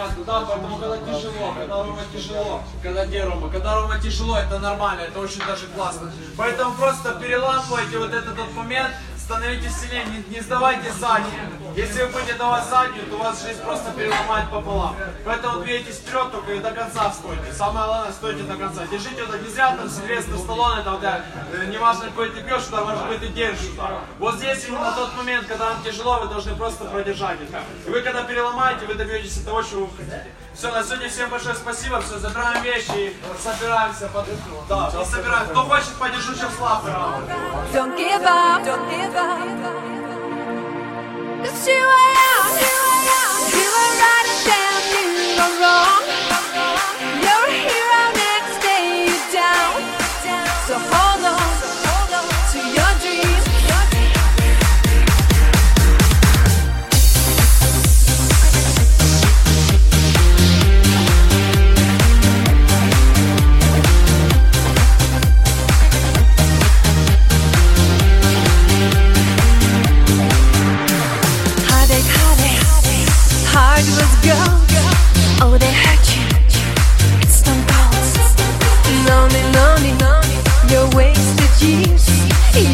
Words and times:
Да, 0.00 0.46
поэтому 0.48 0.78
когда 0.78 0.96
тяжело, 0.98 1.54
когда 1.58 1.82
Рома 1.82 2.02
тяжело, 2.14 2.62
когда 2.80 3.04
где 3.04 3.24
Рома, 3.24 3.50
когда 3.50 3.74
Рома 3.80 3.98
тяжело, 3.98 4.38
это 4.38 4.60
нормально, 4.60 5.00
это 5.00 5.18
очень 5.18 5.40
даже 5.44 5.66
классно. 5.66 6.12
Поэтому 6.36 6.72
просто 6.76 7.14
переламывайте 7.14 7.98
вот 7.98 8.14
этот 8.14 8.38
вот 8.38 8.52
момент, 8.54 8.94
становитесь 9.28 9.76
сильнее, 9.78 10.06
не, 10.06 10.36
не 10.36 10.40
сдавайте 10.40 10.90
задние. 10.90 11.42
Если 11.76 12.02
вы 12.02 12.08
будете 12.08 12.32
давать 12.32 12.64
заднюю, 12.64 13.04
то 13.10 13.18
вас 13.18 13.44
жизнь 13.44 13.60
просто 13.60 13.92
переломает 13.92 14.48
пополам. 14.50 14.96
Поэтому 15.22 15.60
двигайтесь 15.60 15.96
вперед, 15.96 16.32
только 16.32 16.52
и 16.54 16.60
до 16.60 16.70
конца 16.70 17.12
стойте. 17.12 17.52
Самое 17.52 17.86
главное, 17.88 18.12
стойте 18.12 18.42
до 18.44 18.56
конца. 18.56 18.86
Держите 18.90 19.26
так, 19.26 19.42
не 19.42 19.50
зря 19.50 19.76
там 19.76 19.90
Сильвестр 19.90 20.38
Сталлоне, 20.38 20.82
там, 20.82 20.98
да, 21.02 21.20
неважно 21.70 22.06
какой 22.06 22.30
ты 22.30 22.40
бьешь, 22.40 22.68
удар, 22.68 22.84
может 22.84 23.06
быть, 23.06 23.20
ты 23.20 23.28
держишь 23.28 23.74
удар. 23.74 24.00
Вот 24.18 24.36
здесь 24.36 24.64
именно 24.66 24.92
тот 24.92 25.14
момент, 25.14 25.46
когда 25.46 25.74
вам 25.74 25.82
тяжело, 25.84 26.20
вы 26.20 26.28
должны 26.28 26.56
просто 26.56 26.86
продержать 26.86 27.38
это. 27.42 27.60
И 27.86 27.90
вы 27.90 28.00
когда 28.00 28.22
переломаете, 28.22 28.86
вы 28.86 28.94
добьетесь 28.94 29.42
того, 29.42 29.62
чего 29.62 29.84
вы 29.84 29.94
хотите. 29.94 30.24
Все, 30.58 30.72
на 30.72 30.82
сегодня 30.82 31.08
всем 31.08 31.30
большое 31.30 31.54
спасибо, 31.54 32.00
все, 32.00 32.18
забираем 32.18 32.60
вещи 32.64 32.90
и 32.90 33.16
собираемся 33.40 34.08
под... 34.08 34.26
Да, 34.68 34.90
и 35.00 35.04
собираем. 35.04 35.48
Кто 35.50 35.62
хочет, 35.62 35.94
подержу 36.00 36.34
сейчас 36.34 36.58
лапы. 36.58 36.88
Don't 37.72 37.96
give 37.96 38.24
up, 38.24 38.64
don't 38.64 38.90
give 38.90 39.14
up. 39.14 39.38
It's 41.44 41.64
who 41.64 41.74
I 41.74 42.10
am. 42.34 42.58
You 43.54 43.70
are 43.70 43.94
right 44.02 44.26
and 44.98 45.14
you 45.16 45.40
are 45.40 45.60
wrong. 45.60 45.97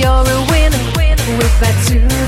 You're 0.04 0.12
a 0.12 0.46
winner 0.50 0.84
with 1.38 1.60
bad 1.62 1.82
souvenirs. 1.86 2.23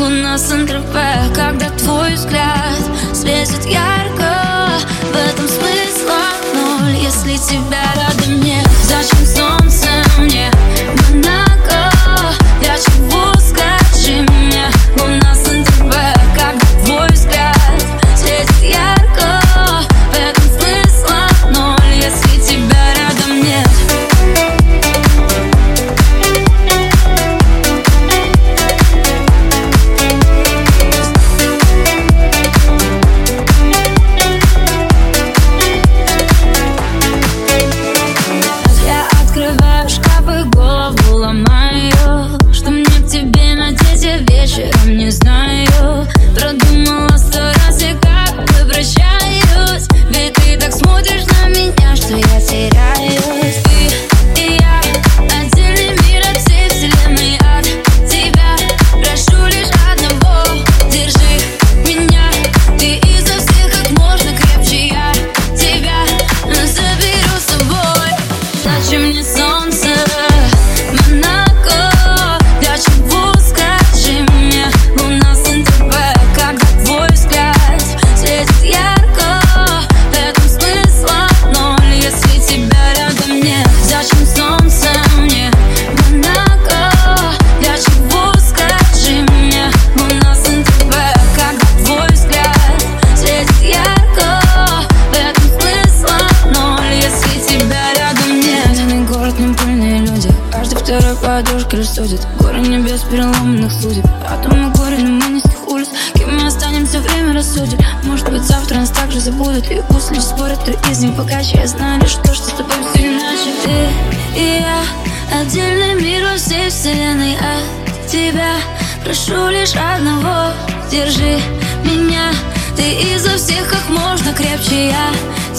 Луна 0.00 0.38
Сан-Тропе, 0.38 1.30
когда 1.34 1.68
твой 1.76 2.14
взгляд 2.14 2.78
светит 3.12 3.66
ярко 3.66 4.70
В 5.12 5.14
этом 5.14 5.46
смысла 5.46 6.22
ноль, 6.54 6.96
если 6.96 7.36
тебя 7.36 7.82
рядом 7.94 8.40
нет 8.40 8.66
Зачем 8.84 9.26
сон 9.26 9.69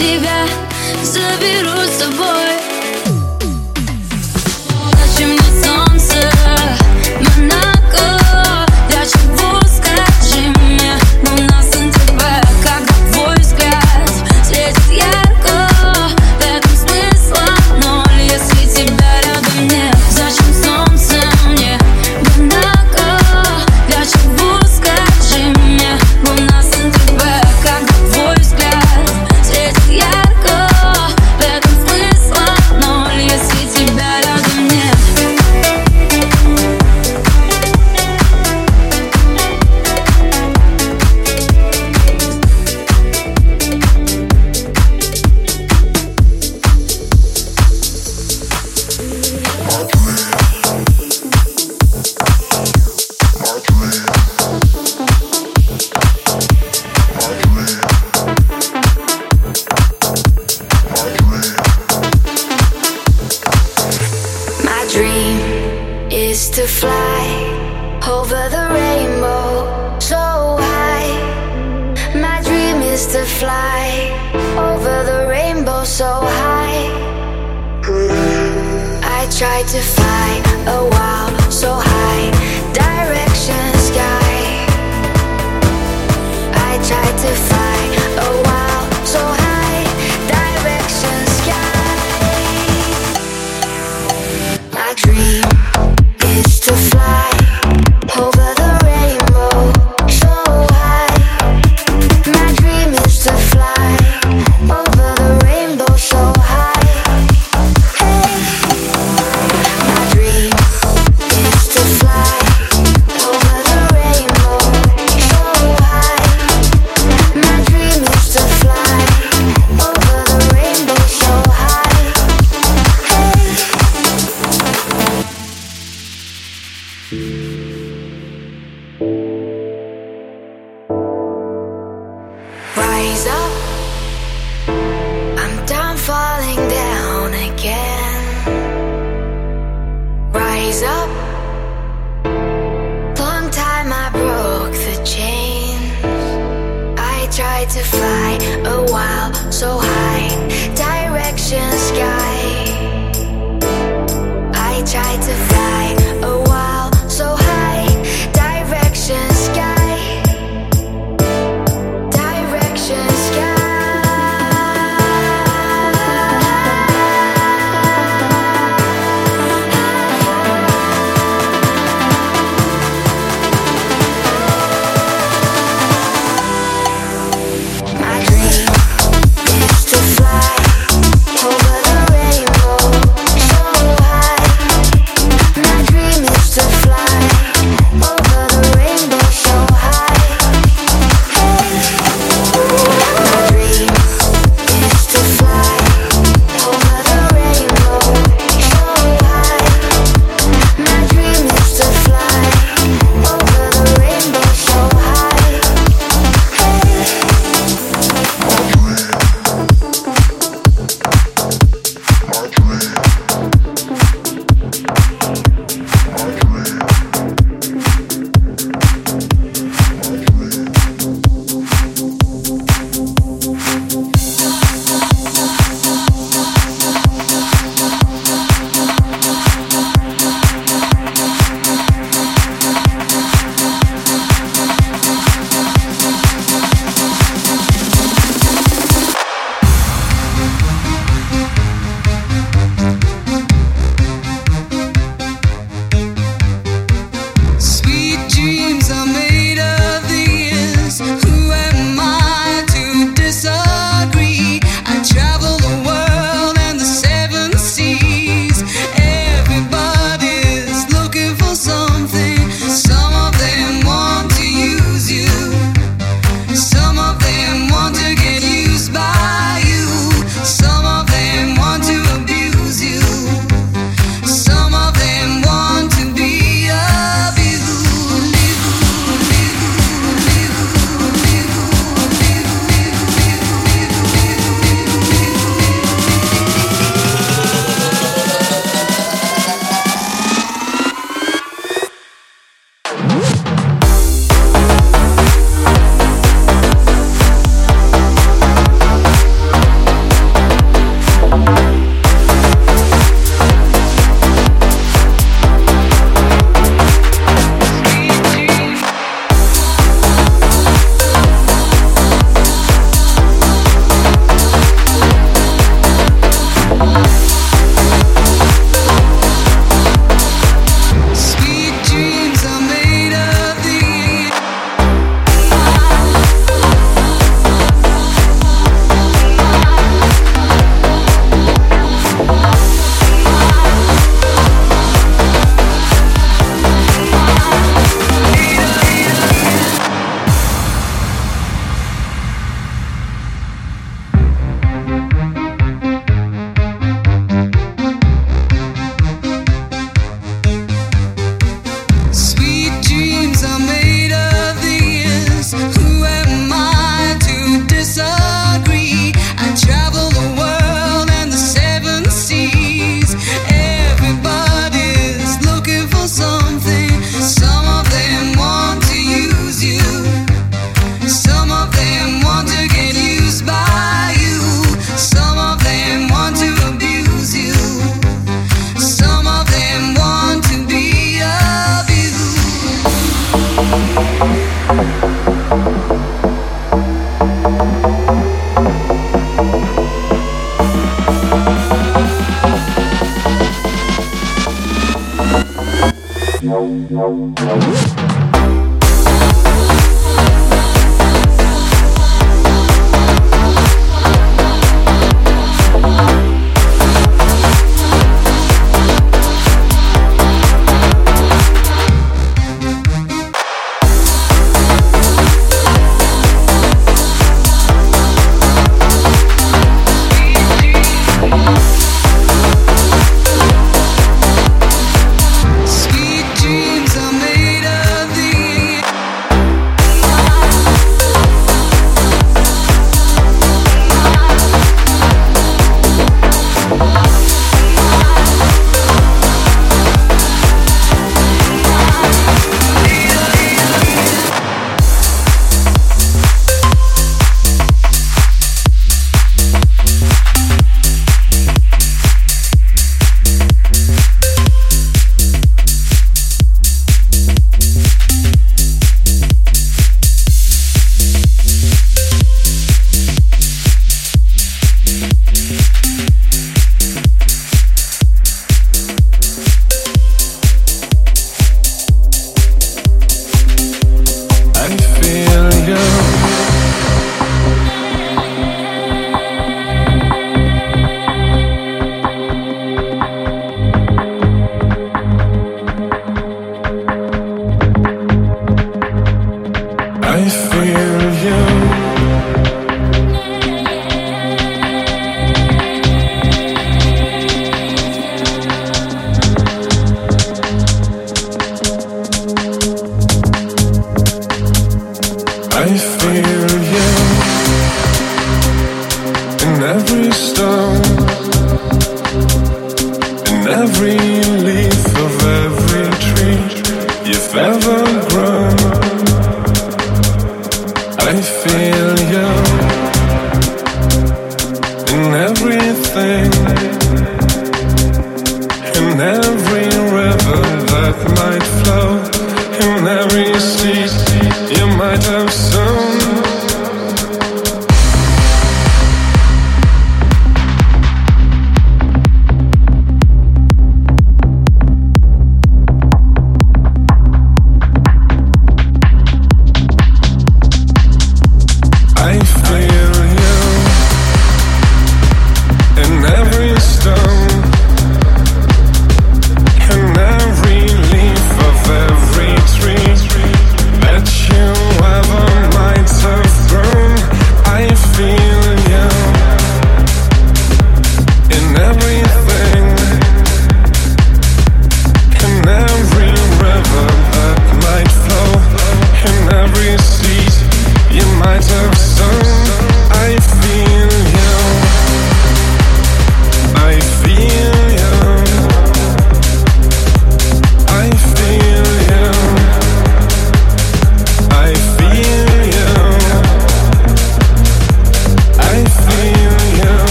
тебя 0.00 0.46
заберу 1.02 1.78
с 1.86 1.98
собой. 1.98 2.49
Tried 79.40 79.66
to 79.66 79.80
fly 79.80 80.42
a 80.66 80.84
while 80.90 81.19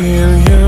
feel 0.00 0.38
you. 0.48 0.59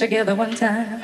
Together 0.00 0.34
one 0.34 0.54
time. 0.56 0.99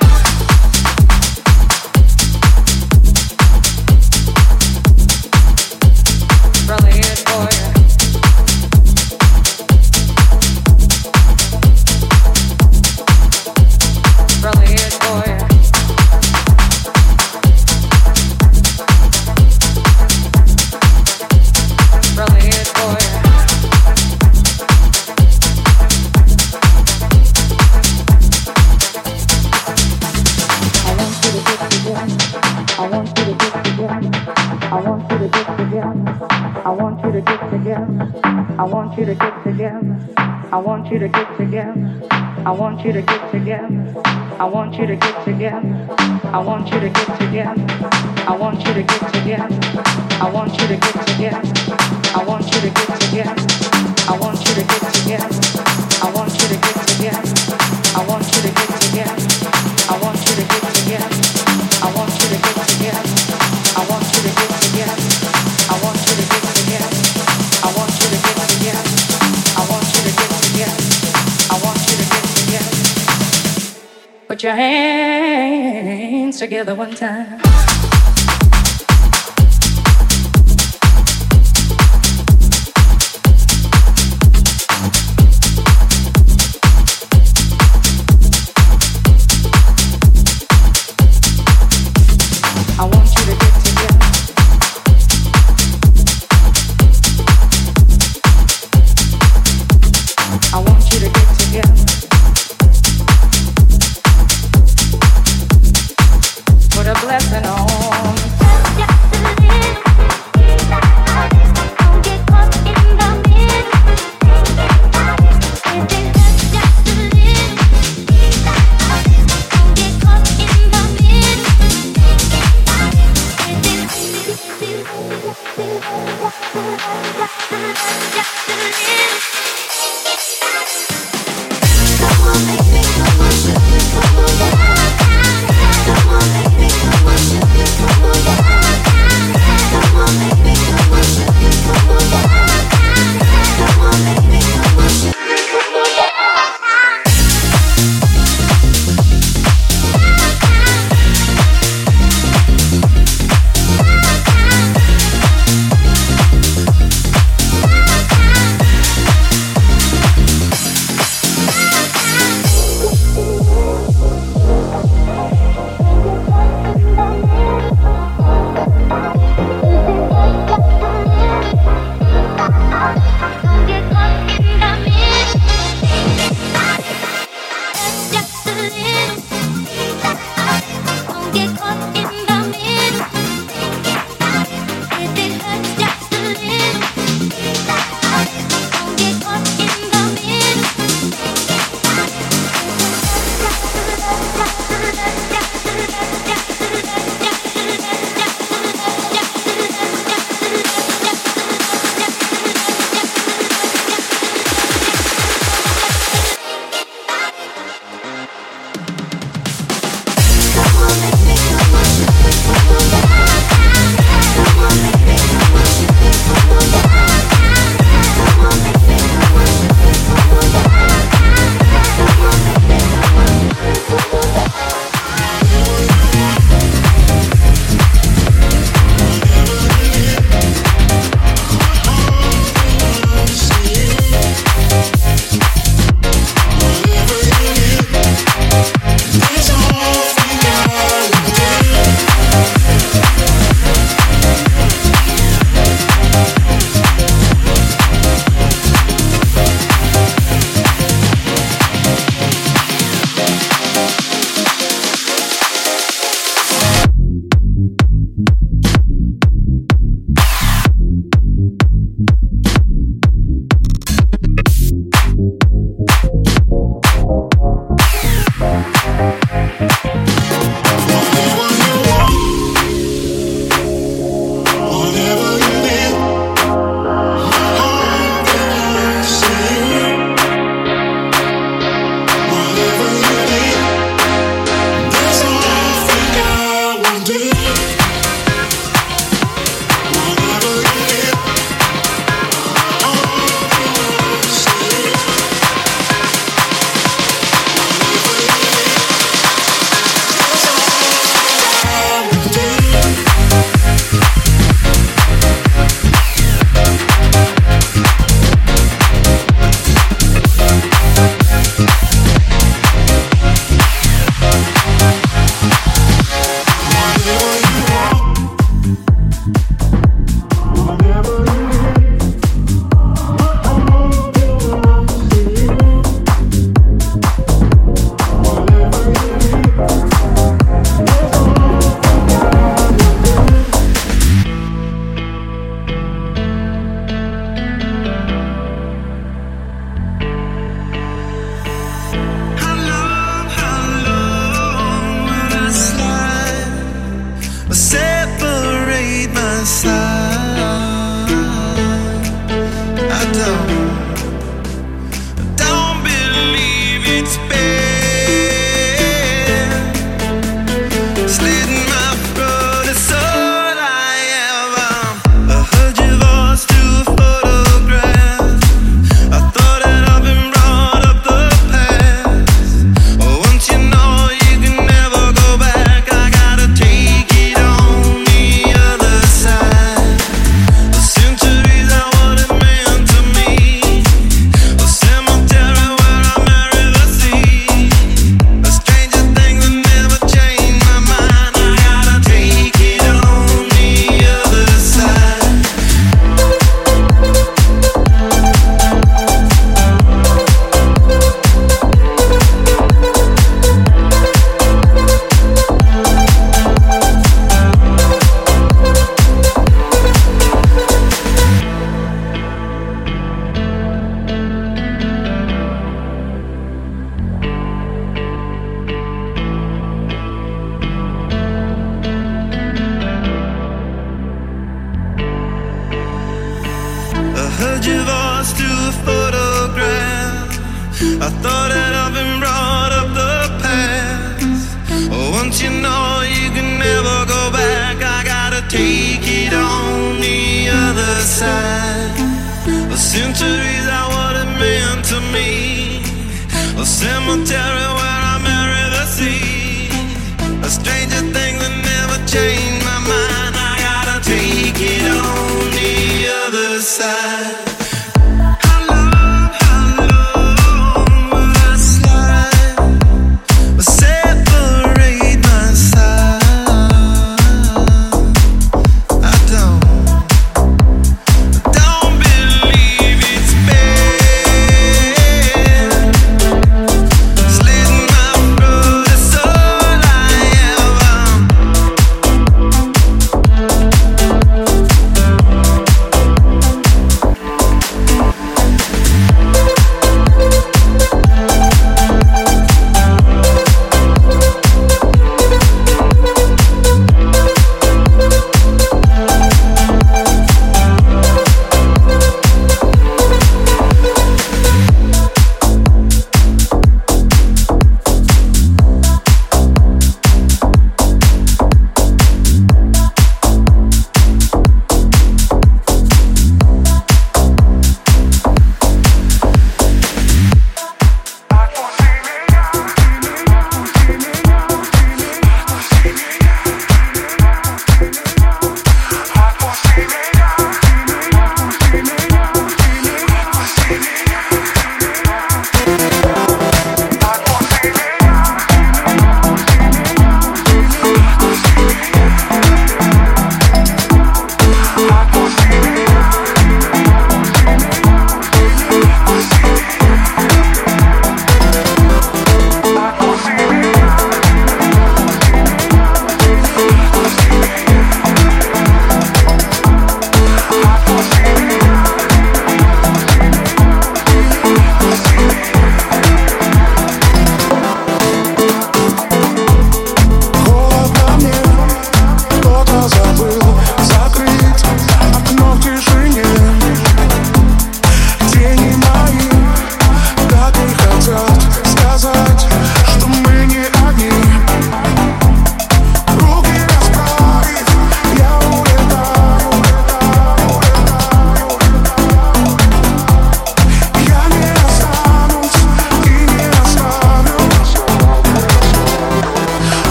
Put 74.37 74.43
your 74.43 74.53
hands 74.53 76.37
together 76.37 76.75
one 76.75 76.93
time. 76.93 77.56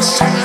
See 0.00 0.24
me 0.24 0.37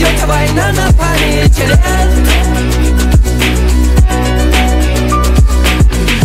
идет 0.00 0.26
война 0.26 0.72
на 0.72 0.92
памяти 0.92 1.60
лет 1.60 1.78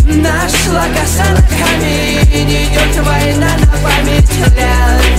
Нашла 0.06 0.84
коса 0.94 1.28
на 1.30 1.42
камень 1.42 2.52
Идет 2.52 3.04
война 3.04 3.50
на 3.58 3.66
памяти. 3.82 4.44
Лет 4.56 5.16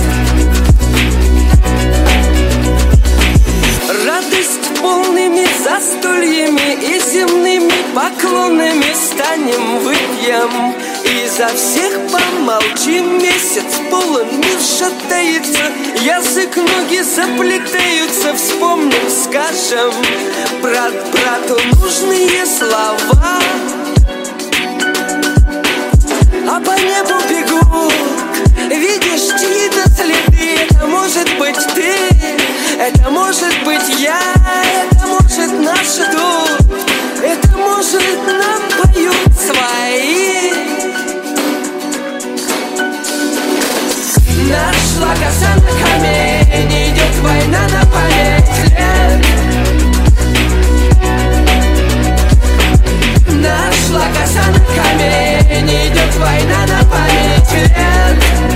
Радость 4.06 4.66
полными 4.80 5.46
застольями 5.62 6.68
И 6.82 7.00
земными 7.00 7.78
поклонами 7.94 8.92
Станем, 8.94 9.78
выпьем. 9.80 10.74
И 11.04 11.28
за 11.28 11.48
всех 11.48 11.92
помолчим 12.10 13.18
месяц 13.18 13.67
пола 13.90 14.24
мир 14.24 14.60
шатается 14.60 15.62
Язык, 16.02 16.56
ноги 16.56 17.02
заплетаются. 17.02 18.34
Вспомним, 18.34 19.10
скажем 19.10 19.92
брат 20.62 20.92
брату 21.12 21.60
нужные 21.74 22.46
слова. 22.46 23.38
А 26.50 26.60
по 26.60 26.70
небу 26.70 27.18
бегут. 27.28 27.92
Видишь 28.70 29.28
чьи-то 29.40 29.90
следы. 29.90 30.66
Это 30.70 30.86
может 30.86 31.28
быть 31.38 31.58
ты. 31.74 31.94
Это 32.78 33.10
может 33.10 33.54
быть 33.64 34.00
я. 34.00 34.20
Это 34.82 35.06
может 35.06 35.60
наш 35.60 35.96
дух. 36.12 36.58
Это 37.22 37.48
может 37.56 38.26
нам 38.26 38.62
поют 38.82 39.16
свои. 39.36 40.67
Нашла 44.48 45.12
коса 45.14 45.54
на 45.56 45.70
камень 45.84 46.72
Идет 46.72 47.14
война 47.20 47.68
на 47.68 47.84
память 47.84 48.48
лет 48.64 49.26
Нашла 53.28 54.06
коса 54.18 54.44
на 54.50 54.60
камень 54.74 55.68
Идет 55.68 56.16
война 56.16 56.66
на 56.66 56.82
память 56.88 57.52
лет 57.52 58.47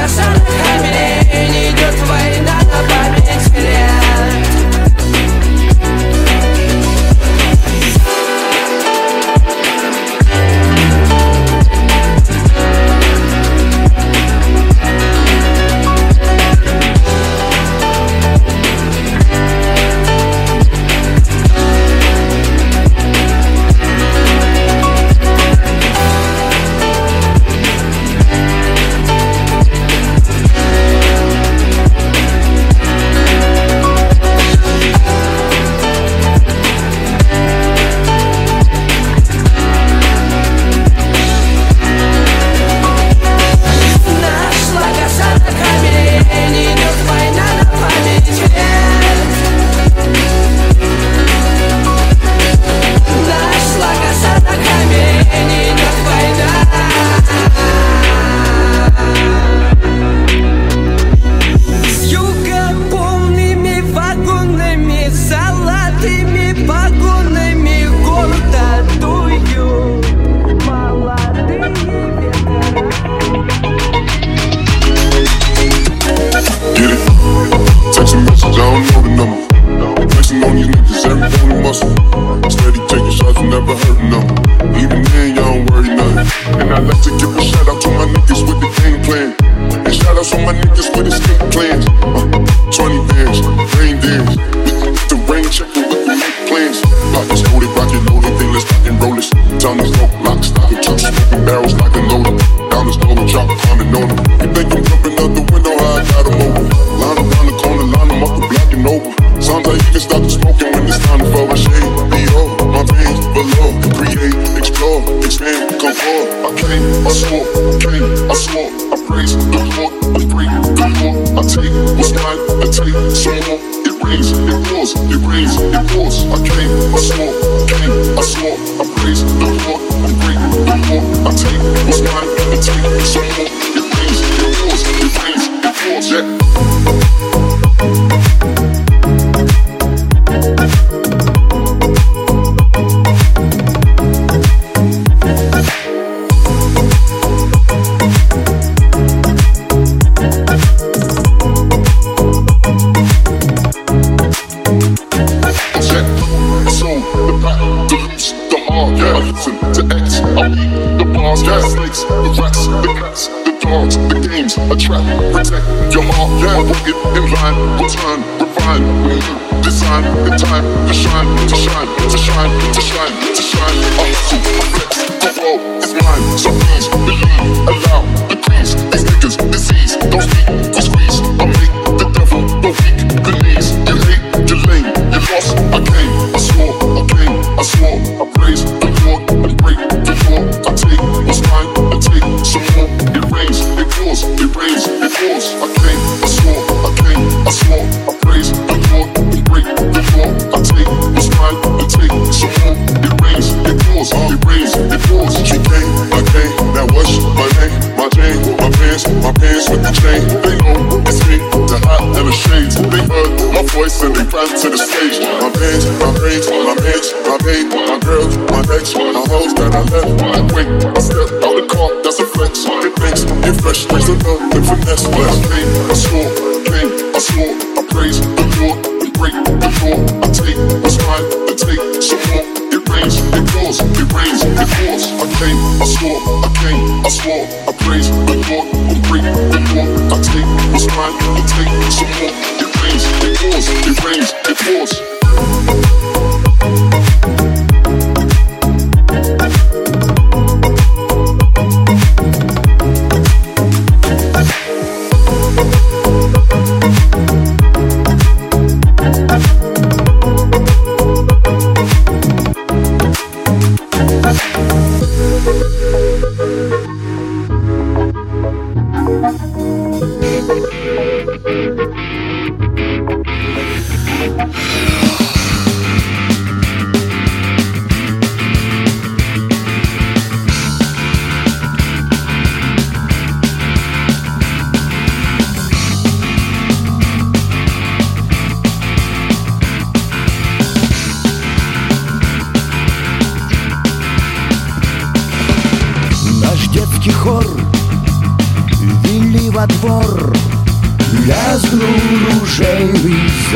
кошак 0.00 0.36
Эмили, 0.72 1.50
не 1.50 1.70
идет 1.70 1.94
война. 2.08 2.99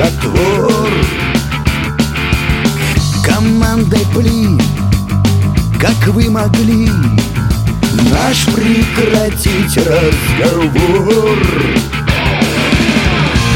затвор 0.04 0.90
Командой 3.24 4.06
пли, 4.14 4.48
как 5.80 6.08
вы 6.08 6.30
могли 6.30 6.88
Наш 8.10 8.46
прекратить 8.46 9.76
разговор. 9.76 11.38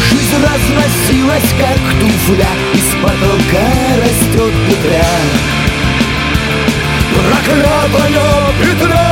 Жизнь 0.09 0.37
разносилась, 0.37 1.51
как 1.59 1.81
туфля 2.01 2.53
Из 2.75 2.89
потолка 3.03 3.69
растет 4.03 4.53
петля. 4.69 5.11
Прокрапано 7.15 8.53
петля 8.63 9.09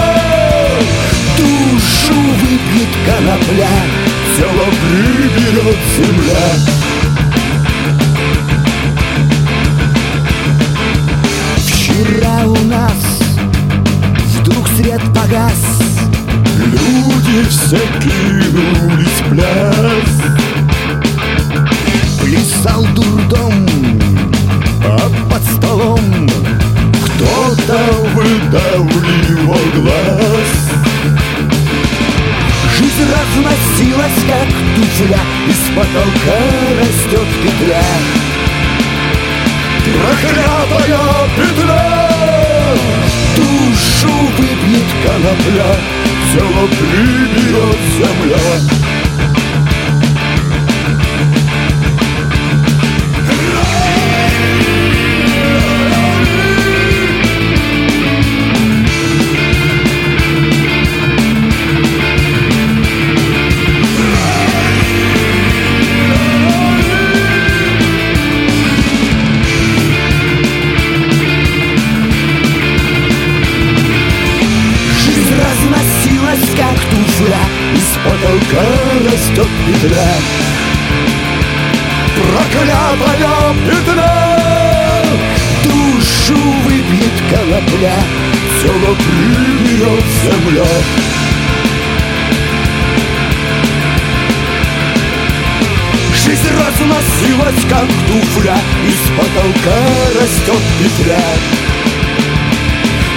Душу 1.36 2.14
выпьет 2.14 2.92
конопля 3.04 4.06
Тело 4.36 4.66
приберет 4.82 5.78
земля. 5.96 6.85
свет 14.76 15.00
погас. 15.14 15.80
Люди 16.58 17.48
все 17.48 17.78
кинулись 18.00 19.20
в 19.20 19.30
пляс. 19.30 20.10
Плясал 22.20 22.84
дурдом, 22.94 23.66
а 24.84 25.10
под 25.30 25.42
столом 25.44 26.28
Кто-то 27.04 27.78
выдавливал 28.14 29.64
глаз. 29.74 30.50
Жизнь 32.76 33.08
разносилась, 33.10 34.20
как 34.28 34.48
туфля 34.74 35.20
Из 35.48 35.62
потолка 35.74 36.38
растет 36.80 37.28
петля. 37.42 37.84
Проклятая 39.84 40.98
петля! 41.36 42.06
Душу 43.36 44.08
вы 44.38 44.55
вид 44.66 44.86
конопля 45.02 45.76
Цело 46.32 46.66
приберет 46.66 47.78
земля 47.96 48.95
туфля 98.06 98.56
Из 98.86 99.00
потолка 99.16 99.78
растет 100.20 100.62
петля. 100.78 101.24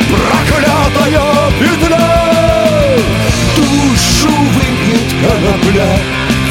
Проклятая 0.10 1.52
петля! 1.60 2.98
Душу 3.56 4.30
выгнет 4.30 5.08
конопля 5.22 6.00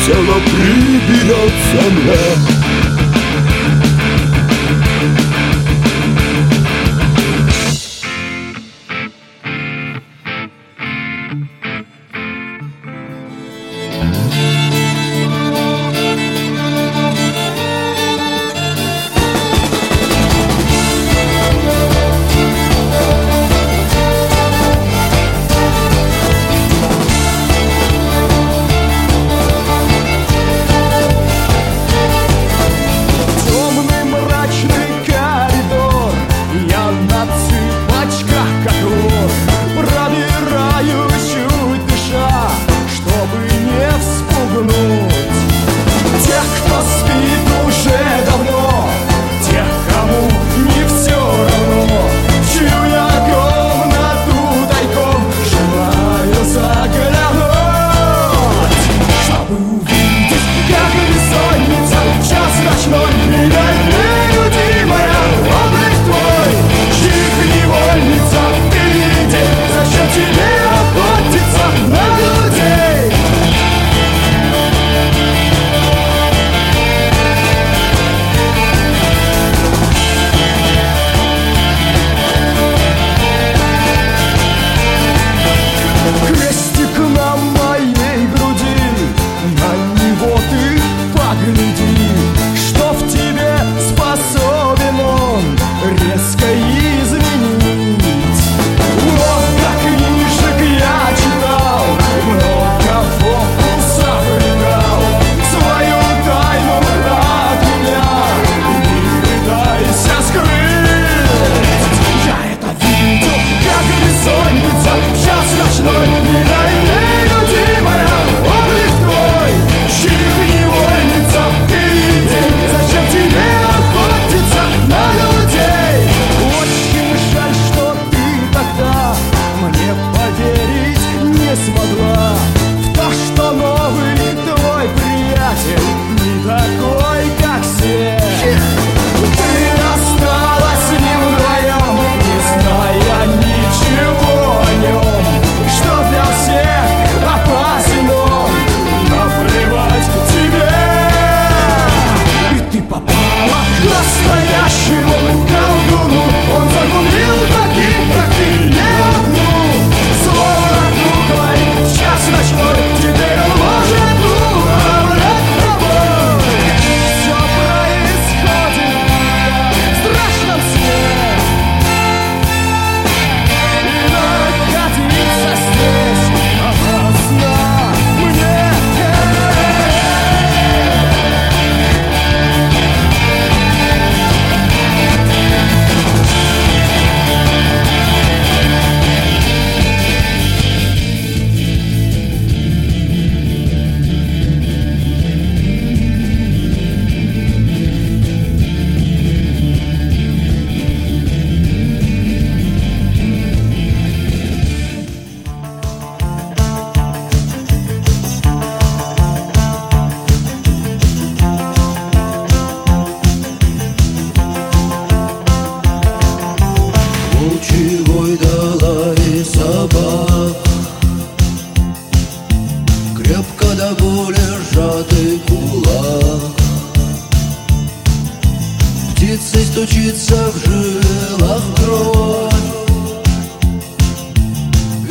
Тело 0.07 0.41
приберет 0.51 1.53
земля. 1.73 2.68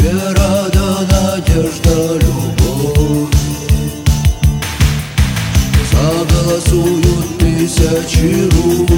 Вера 0.08 0.70
да 0.74 1.02
надежда, 1.02 2.18
любовь. 2.22 3.28
Заголосуют 5.92 7.38
тысячи 7.38 8.48
рук 8.52 8.97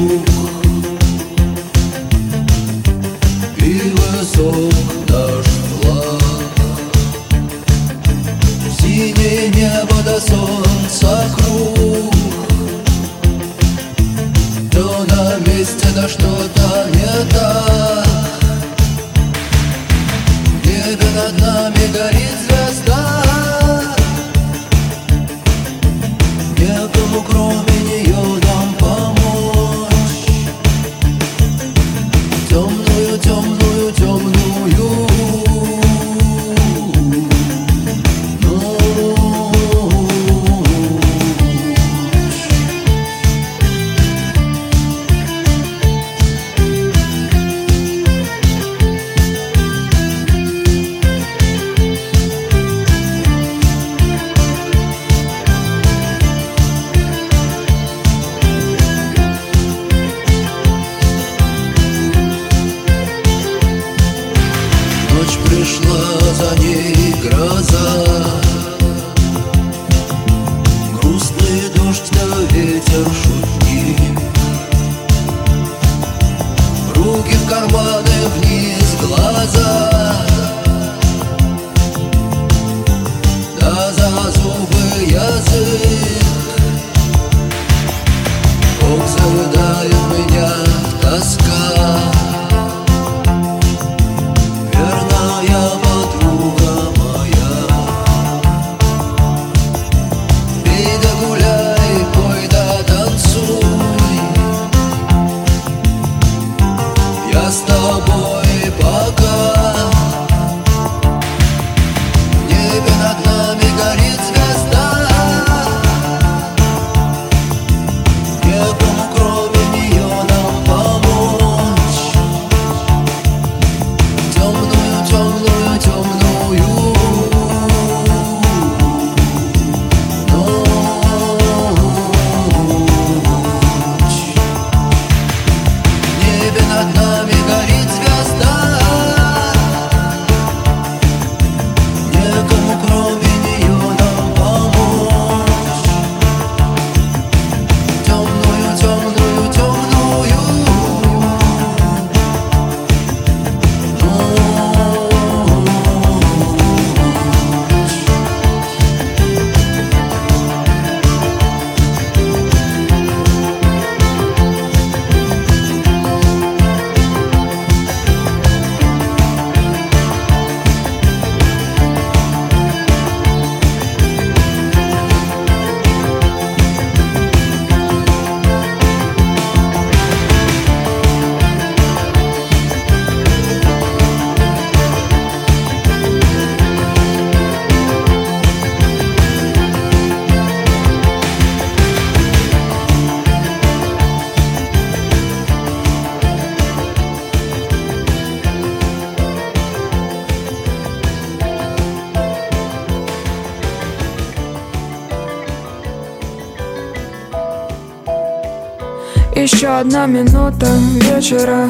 Еще 209.80 209.88
одна 209.88 210.08
минута 210.08 210.68
вечера 211.06 211.70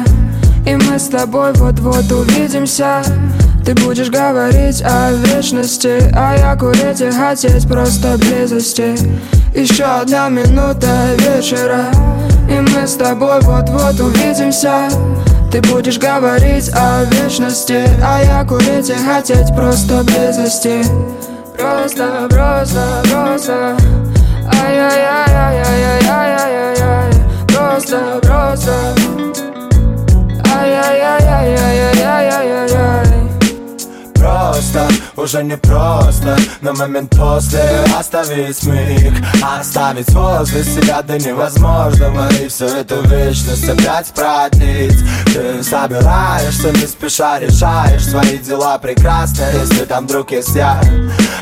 И 0.66 0.74
мы 0.74 0.98
с 0.98 1.06
тобой 1.06 1.52
вот-вот 1.54 2.10
увидимся. 2.10 3.02
Ты 3.64 3.72
будешь 3.74 4.10
говорить 4.10 4.82
о 4.82 5.12
вечности 5.12 6.10
А 6.12 6.34
я 6.36 6.56
курить 6.56 7.00
и 7.00 7.08
хотеть 7.08 7.68
просто 7.68 8.18
близости. 8.18 8.96
Еще 9.54 9.84
одна 9.84 10.28
минута 10.28 11.14
вечера 11.18 11.84
И 12.50 12.58
мы 12.58 12.84
с 12.84 12.94
тобой 12.94 13.38
вот-вот 13.42 14.00
увидимся. 14.00 14.88
Ты 15.52 15.60
будешь 15.72 15.98
говорить 16.00 16.68
о 16.74 17.04
вечности 17.04 17.84
А 18.02 18.24
я 18.24 18.44
курить 18.44 18.90
и 18.90 18.94
хотеть 18.94 19.54
просто 19.54 20.02
близости. 20.02 20.84
Просто, 21.56 22.26
просто, 22.28 23.04
просто 23.08 23.76
Ай-яй-яй-яй-яй-яй-яй-яй 27.80 27.80
Просто, 27.80 28.20
просто 28.20 28.76
Ай-яй-яй-яй-яй-яй-яй 30.52 33.08
Просто, 34.14 34.84
уже 35.16 35.42
не 35.42 35.56
просто 35.56 36.36
На 36.60 36.72
момент 36.72 37.10
после. 37.10 37.60
Оставить 37.98 38.62
миг 38.64 39.14
Оставить 39.42 40.10
возле 40.10 40.64
себя 40.64 41.02
до 41.02 41.18
невозможного. 41.18 42.28
И 42.34 42.48
всю 42.48 42.66
эту 42.66 43.00
вечность 43.08 43.68
опять 43.68 44.12
продлить. 44.14 44.98
Ты 45.26 45.62
собираешься 45.62 46.72
не 46.72 46.86
спеша 46.86 47.38
решаешь 47.38 48.06
Свои 48.06 48.38
дела 48.38 48.78
прекрасно, 48.78 49.44
если 49.54 49.84
там 49.84 50.06
вдруг 50.06 50.30
есть 50.32 50.54
я. 50.54 50.80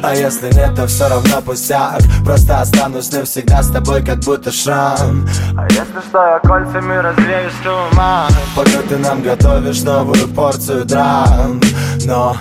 А 0.03 0.15
если 0.15 0.53
нет, 0.55 0.75
то 0.75 0.87
все 0.87 1.09
равно 1.09 1.43
пустяк 1.43 2.01
Просто 2.25 2.61
останусь 2.61 3.11
навсегда 3.13 3.63
с 3.63 3.71
тобой, 3.71 4.05
как 4.05 4.19
будто 4.21 4.51
шрам. 4.53 5.27
А 5.57 5.65
если 5.71 6.01
что, 6.09 6.19
я 6.19 6.39
кольцами 6.39 6.95
развею 6.95 7.51
туман. 7.63 8.31
Пока 8.55 8.83
ты 8.89 8.97
нам 8.97 9.23
готовишь 9.23 9.83
новую 9.83 10.29
порцию 10.29 10.85
драм. 10.85 11.61
Но 12.05 12.37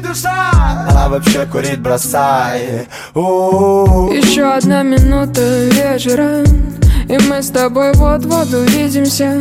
душа. 0.00 0.50
А 0.90 1.08
вообще 1.08 1.46
курить 1.46 1.80
бросай 1.80 2.88
У-у-у. 3.14 4.12
Еще 4.12 4.42
одна 4.42 4.82
минута 4.82 5.40
вечера 5.68 6.42
И 7.08 7.18
мы 7.28 7.42
с 7.42 7.50
тобой 7.50 7.92
вот-вот 7.94 8.52
увидимся. 8.52 9.40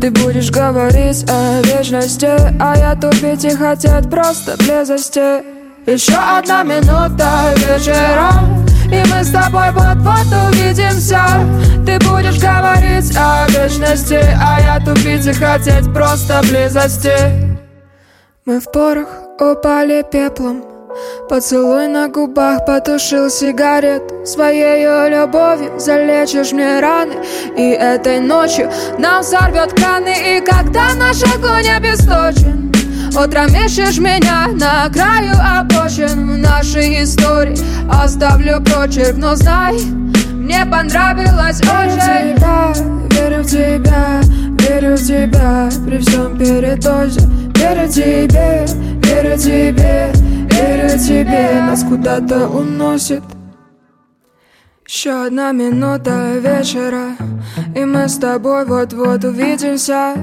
Ты 0.00 0.10
будешь 0.10 0.50
говорить 0.50 1.24
о 1.30 1.62
вечности 1.62 2.30
А 2.60 2.76
я 2.76 2.94
тупить 2.94 3.44
и 3.44 3.50
хотеть 3.50 4.10
просто 4.10 4.56
близости. 4.58 5.42
Еще 5.86 6.14
одна 6.14 6.62
минута 6.62 7.54
вечера 7.56 8.30
и 8.86 9.02
мы 9.10 9.24
с 9.24 9.30
тобой 9.32 9.72
вот-вот 9.72 10.26
увидимся. 10.48 11.20
Ты 11.84 11.98
будешь 12.08 12.38
говорить 12.38 13.16
о 13.16 13.46
вечности 13.48 14.20
А 14.40 14.60
я 14.60 14.78
тупить 14.78 15.26
и 15.26 15.32
хотеть 15.32 15.92
просто 15.92 16.40
близости. 16.48 17.56
Мы 18.44 18.60
в 18.60 18.70
порох 18.70 19.08
упали 19.40 20.04
пеплом. 20.10 20.62
Поцелуй 21.28 21.88
на 21.88 22.08
губах 22.08 22.64
потушил 22.64 23.28
сигарету 23.28 24.24
Своей 24.24 25.10
любовью 25.10 25.78
залечишь 25.78 26.52
мне 26.52 26.80
раны. 26.80 27.14
И 27.56 27.70
этой 27.70 28.20
ночью 28.20 28.70
нам 28.98 29.22
сорвет 29.22 29.72
краны. 29.74 30.38
И 30.38 30.40
когда 30.40 30.94
наш 30.94 31.22
огонь 31.22 31.68
обесточен 31.68 32.72
Утром 33.10 33.46
ищешь 33.46 33.98
меня 33.98 34.48
на 34.52 34.88
краю 34.90 35.34
обочин 35.38 36.40
нашей 36.40 37.02
истории. 37.02 37.58
Оставлю 37.90 38.62
прочерк 38.62 39.16
Но 39.16 39.34
знай, 39.34 39.74
мне 40.32 40.64
понравилось 40.64 41.60
очень 41.60 42.95
Верю 43.16 43.42
в 43.42 43.46
тебя, 43.46 44.20
верю 44.60 44.94
в 44.94 45.00
тебя 45.00 45.70
При 45.86 45.98
всем 45.98 46.38
передозе. 46.38 47.20
Верю 47.54 47.88
тебе, 47.88 48.66
верю 49.02 49.38
тебе, 49.38 50.12
верю 50.50 50.98
тебе. 50.98 51.62
Нас 51.62 51.82
куда-то 51.82 52.46
уносит. 52.48 53.22
Еще 54.86 55.26
одна 55.26 55.50
минута 55.50 56.38
вечера 56.38 57.16
И 57.74 57.84
мы 57.84 58.08
с 58.08 58.18
тобой 58.18 58.64
вот-вот 58.66 59.24
увидимся. 59.24 60.14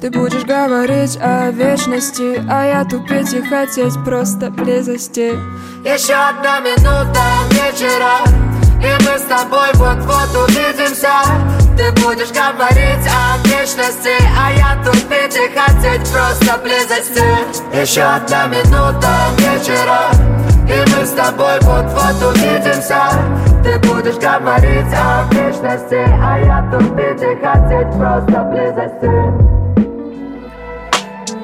Ты 0.00 0.10
будешь 0.10 0.44
говорить 0.44 1.16
о 1.22 1.50
вечности 1.50 2.42
А 2.50 2.64
я 2.64 2.84
тупить 2.84 3.32
и 3.32 3.40
хотеть 3.40 3.94
просто 4.04 4.50
близости. 4.50 5.32
Еще 5.84 6.12
одна 6.12 6.60
минута 6.60 7.22
вечера 7.52 8.18
И 8.82 9.02
мы 9.02 9.18
с 9.18 9.22
тобой 9.22 9.68
вот-вот 9.74 10.48
увидимся 10.48 11.61
Ты 11.76 11.90
будешь 12.02 12.32
говорить 12.32 13.06
о 13.08 13.38
вечности 13.48 14.14
А 14.38 14.52
я 14.52 14.82
тупить 14.84 15.36
и 15.36 15.48
хотеть 15.56 16.08
просто 16.10 16.58
близости. 16.62 17.24
Еще 17.80 18.02
одна 18.02 18.46
минута 18.46 19.10
вечера 19.38 20.10
и 20.68 20.90
мы 20.90 21.04
с 21.04 21.10
тобой 21.10 21.58
вот-вот 21.62 22.34
увидимся. 22.34 23.02
Ты 23.64 23.78
будешь 23.80 24.16
говорить 24.16 24.92
о 24.94 25.24
вечности 25.30 26.00
А 26.22 26.38
я 26.38 26.70
тупить 26.70 27.20
и 27.20 27.34
хотеть 27.44 27.90
просто 27.98 28.42
близости. 28.44 29.52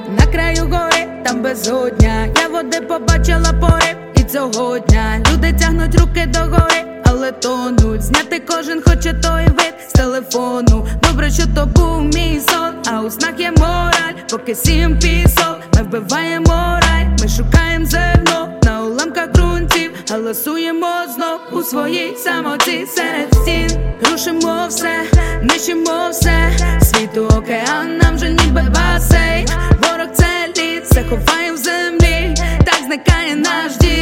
На 0.09 0.33
краю 0.33 0.69
гори, 0.69 1.09
там 1.25 1.43
безодня. 1.43 2.29
Я 2.43 2.49
води 2.49 2.81
побачила 2.81 3.53
пори 3.61 3.97
і 4.15 4.23
цього 4.23 4.79
дня 4.79 5.21
Люди 5.33 5.53
тягнуть 5.53 6.01
руки 6.01 6.27
до 6.27 6.41
гори, 6.41 6.98
але 7.11 7.33
тонуть. 7.33 8.03
Зняти 8.03 8.43
кожен 8.49 8.83
хоче 8.83 9.13
той 9.13 9.45
вид 9.45 9.75
з 9.89 9.93
телефону. 9.93 10.87
Добре, 11.03 11.31
що 11.31 11.43
то 11.55 11.67
був 11.67 12.03
мій 12.03 12.41
сон, 12.49 12.75
а 12.93 13.01
у 13.01 13.11
снах 13.11 13.33
є 13.39 13.53
мораль, 13.57 14.15
поки 14.31 14.55
сім 14.55 14.99
пісок, 14.99 15.59
ми 15.77 15.83
вбиваємо 15.83 16.81
рай, 16.83 17.09
ми 17.23 17.29
шукаємо 17.29 17.87
зерно 17.87 18.49
на 18.63 18.83
уламках 18.83 19.33
ґрунтів, 19.33 19.91
галасуємо 20.11 20.89
знов 21.15 21.41
у 21.61 21.63
своїй 21.63 22.17
самоті. 22.17 22.87
Серед 22.87 23.35
стін. 23.35 23.71
Рушимо 24.11 24.67
все, 24.69 25.05
нищимо 25.43 26.09
все, 26.11 26.51
світу 26.83 27.25
океан, 27.25 27.99
нам 28.03 28.19
же 28.19 28.31
ніби 28.31 28.63
басейн. 28.75 29.49
Ворог 29.83 30.09
це 30.15 30.27
лід, 30.49 30.83
все 30.85 31.05
ховаємо 31.05 31.55
в 31.55 31.57
землі, 31.57 32.35
так 32.65 32.79
зникає 32.87 33.37
наш 33.37 33.77
дім 33.77 33.98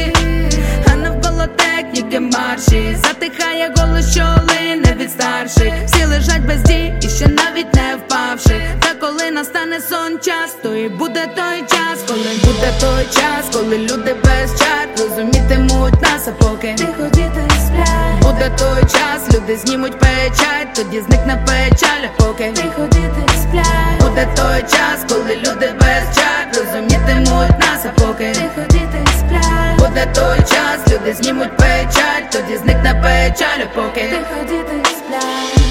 техніки 1.46 2.20
марші. 2.20 2.96
Затихає 3.04 3.74
голос, 3.76 4.12
що 4.12 4.24
лине 4.48 4.96
від 5.00 5.10
старших. 5.10 5.72
Всі 5.86 6.04
лежать 6.04 6.46
без 6.46 6.62
дій 6.62 6.94
і 7.02 7.08
ще 7.08 7.28
навіть 7.28 7.74
не 7.74 7.96
впавши. 7.96 8.60
Та 8.80 8.94
коли 9.00 9.30
настане 9.30 9.80
сон 9.80 10.18
час, 10.18 10.56
то 10.62 10.74
і 10.74 10.88
буде 10.88 11.26
той 11.36 11.60
час, 11.60 11.98
коли 12.08 12.30
буде 12.44 12.72
той 12.80 13.04
час, 13.04 13.44
коли 13.52 13.78
люди 13.78 14.14
без 14.24 14.58
чар 14.58 14.88
розумітимуть 14.98 16.02
нас, 16.02 16.28
а 16.28 16.30
поки 16.30 16.74
тихо 16.78 17.08
діти 17.12 17.42
сплять. 17.66 18.22
Буде 18.22 18.50
той 18.58 18.82
час, 18.82 19.34
люди 19.34 19.56
знімуть 19.56 19.98
печать, 19.98 20.74
тоді 20.74 21.00
зникне 21.00 21.44
печаль, 21.46 22.04
а 22.04 22.22
поки 22.22 22.52
тихо 22.52 22.86
діти 22.92 23.32
сплять. 23.42 24.00
Буде 24.00 24.28
той 24.36 24.60
час, 24.60 25.04
коли 25.08 25.36
люди 25.36 25.74
без 25.80 26.16
чар 26.16 26.46
розумітимуть 26.54 27.58
нас, 27.58 27.84
а 27.84 28.00
поки 28.00 28.32
тихо 28.32 28.60
діти 28.70 29.04
сплять. 29.18 29.78
Буде 29.78 30.06
той 30.14 30.38
час, 30.38 30.78
люди 30.92 31.14
знімуть 31.14 31.35
печать, 31.44 32.30
тоді 32.32 32.56
зникне 32.56 32.94
печаль, 33.02 33.66
поки 33.74 34.00
тихо 34.00 34.44
діти 34.48 34.90
сплять. 34.90 35.66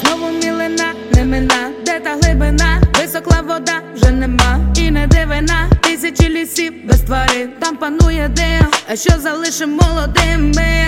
Знову 0.00 0.30
мілина, 0.32 0.92
не 1.14 1.24
мина, 1.24 1.70
де 1.86 2.00
та 2.00 2.10
глибина, 2.22 2.82
високла 3.00 3.40
вода 3.40 3.80
вже 3.94 4.10
нема, 4.10 4.60
і 4.76 4.90
не 4.90 5.06
дивина, 5.06 5.70
тисячі 5.80 6.28
лісів 6.28 6.72
без 6.84 7.00
тварин, 7.00 7.50
там 7.60 7.76
панує 7.76 8.28
дим, 8.28 8.66
а 8.92 8.96
що 8.96 9.12
залишим 9.20 9.70
молодими? 9.70 10.86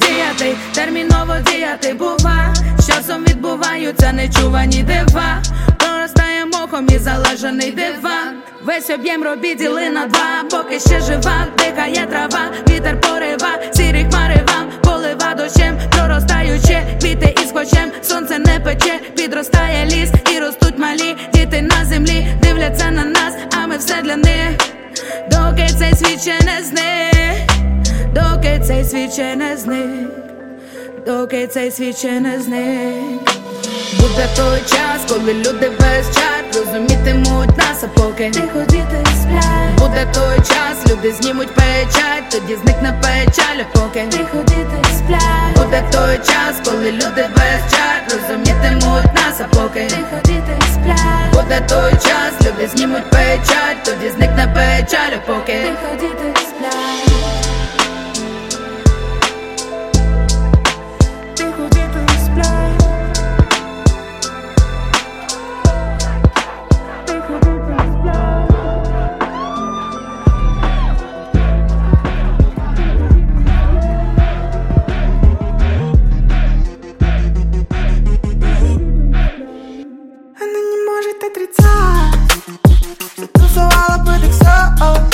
Діяти, 0.00 0.56
терміново 0.74 1.34
діяти 1.46 1.94
бува, 1.94 2.54
з 2.78 2.86
часом 2.86 3.24
відбуваються 3.24 4.12
нечувані 4.12 4.82
дива, 4.82 5.42
проростає 6.02 6.44
мохом 6.46 6.86
і 6.88 6.98
залежаний 6.98 7.70
диван. 7.70 8.42
Весь 8.64 8.90
об'єм 8.90 9.24
робіт 9.24 9.58
діли 9.58 9.90
на 9.90 10.06
два, 10.06 10.44
поки 10.50 10.80
ще 10.80 11.00
жива, 11.00 11.46
дихає 11.58 12.06
трава, 12.06 12.50
вітер 12.68 13.00
порива, 13.00 13.58
сірі 13.72 14.06
хмари 14.10 14.40
вам. 14.48 14.70
Полива 14.82 15.34
дощем, 15.34 15.78
проростаючи, 15.90 16.82
квіти 17.00 17.34
із 17.42 17.52
хочем, 17.52 17.92
сонце 18.02 18.38
не 18.38 18.60
пече, 18.60 19.00
підростає 19.16 19.86
ліс 19.86 20.10
і 20.36 20.38
ростуть 20.38 20.78
малі. 20.78 21.16
Діти 21.34 21.62
на 21.62 21.84
землі, 21.84 22.26
дивляться 22.42 22.90
на 22.90 23.04
нас, 23.04 23.34
а 23.62 23.66
ми 23.66 23.76
все 23.76 24.02
для 24.02 24.16
них, 24.16 24.50
доки 25.30 25.68
цей 25.78 25.94
світ 25.94 26.20
ще 26.20 26.34
не 26.44 26.64
зник, 26.64 27.50
доки 28.14 28.60
цей 28.66 28.84
світ 28.84 29.12
ще 29.12 29.36
не 29.36 29.56
зник, 29.56 30.31
доки 31.06 31.46
цей 31.46 31.70
світ 31.70 31.96
ще 31.98 32.20
не 32.20 32.40
зник. 32.40 33.30
Буде 34.00 34.28
той 34.36 34.60
час, 34.60 35.00
коли 35.08 35.34
люди 35.34 35.70
без 35.80 36.16
чар 36.16 36.44
розумітимуть 36.54 37.58
нас, 37.58 37.84
а 37.84 37.86
поки 37.86 38.30
тихо 38.30 38.60
діти 38.68 39.04
сплять. 39.22 39.78
Буде 39.78 40.06
той 40.14 40.36
час, 40.36 40.90
люди 40.92 41.14
знімуть 41.20 41.54
печать, 41.54 42.24
тоді 42.30 42.56
зникне 42.56 43.00
печаль, 43.02 43.60
а 43.60 43.78
поки 43.78 44.06
тихо 44.10 44.36
діти 44.46 44.88
сплять. 44.96 45.56
Буде 45.56 45.84
той 45.92 46.16
час, 46.16 46.60
коли 46.64 46.92
люди 46.92 47.28
без 47.36 47.72
чар 47.72 48.02
розумітимуть 48.12 49.14
нас, 49.14 49.40
а 49.40 49.44
поки 49.56 49.86
тихо 49.86 50.16
діти 50.24 50.58
сплять. 50.72 51.32
Буде 51.32 51.60
той 51.68 51.92
час, 51.92 52.32
люди 52.40 52.68
знімуть 52.74 53.10
печать, 53.10 53.76
тоді 53.84 54.10
зникне 54.10 54.54
печаль, 54.54 55.12
а 55.16 55.26
поки 55.26 55.52
тихо 55.52 55.94
діти 56.00 56.40
сплять 56.40 56.91
может 81.42 81.58
отрицать 81.58 82.20
Что 83.14 83.26
тусовала 83.28 84.04
под 84.04 84.22
XO 84.22 85.08
И 85.08 85.11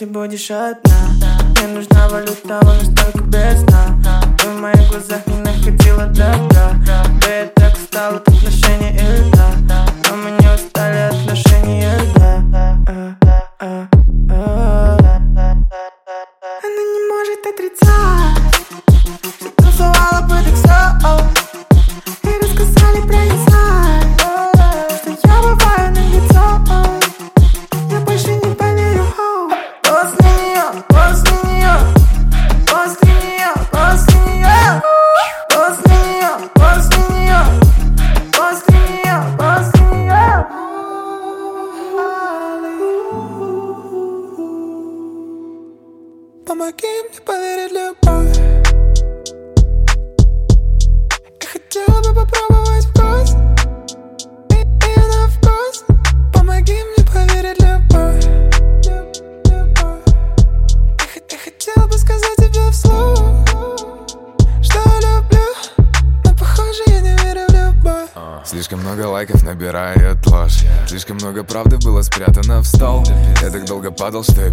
если 0.00 0.12
будешь 0.12 0.48
одна. 0.50 0.94
Мне 1.56 1.66
нужна 1.74 2.08
валюта, 2.08 2.60
вон 2.62 2.80
столько 2.82 3.24
без 3.24 3.62
сна 3.62 4.22
Ты 4.38 4.48
в 4.48 4.60
моих 4.60 4.88
глазах 4.90 5.26
не 5.26 5.38
находила 5.38 6.06
добра 6.06 6.57
так 74.08 74.12
долго 74.12 74.47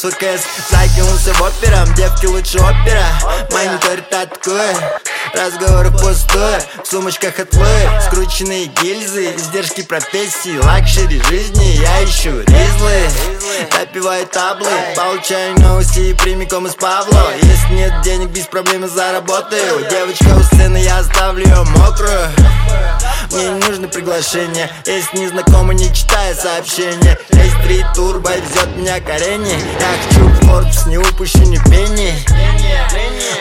Свой 0.00 0.12
кэс 0.12 0.40
Закинулся 0.70 1.34
в 1.34 1.42
операм 1.42 1.92
Девки 1.92 2.24
лучше 2.24 2.56
опера. 2.56 3.04
Мониторит 3.52 4.08
такое 4.08 4.74
Разговоры 5.34 5.90
пустые 5.90 6.62
В 6.82 6.86
сумочках 6.86 7.38
отлы 7.38 7.66
Скрученные 8.06 8.64
гильзы 8.80 9.34
Издержки 9.36 9.82
профессии 9.82 10.56
Лакшери 10.56 11.20
жизни. 11.28 11.82
Я 11.82 12.02
ищу 12.02 12.40
ризлы 12.40 13.10
Допиваю 13.78 14.26
таблы 14.26 14.70
Получаю 14.96 15.60
новости 15.60 16.14
прямиком 16.14 16.66
из 16.66 16.76
Павло. 16.76 17.34
Если 17.42 17.74
нет 17.74 18.00
денег 18.02 18.30
без 18.30 18.46
проблем 18.46 18.88
заработаю. 18.88 19.86
Девочка 19.90 20.34
у 20.34 20.42
сцены 20.42 20.78
Я 20.78 21.00
оставлю 21.00 21.44
ее 21.44 21.62
мокрую 21.76 22.30
мне 23.32 23.48
не 23.50 23.66
нужно 23.66 23.88
приглашение. 23.88 24.70
Если 24.86 25.18
не 25.18 25.28
знакомы, 25.28 25.74
не 25.74 25.92
читая 25.94 26.34
сообщения. 26.34 27.18
Есть 27.30 27.62
три 27.62 27.84
турбо, 27.94 28.30
везет 28.36 28.76
меня 28.76 29.00
к 29.00 29.08
арене. 29.08 29.54
Я 29.80 29.86
хочу 30.02 30.26
в 30.26 30.40
Forbes, 30.42 30.88
не 30.88 30.98
упущу 30.98 31.38
ни 31.38 31.58
пенни 31.70 32.12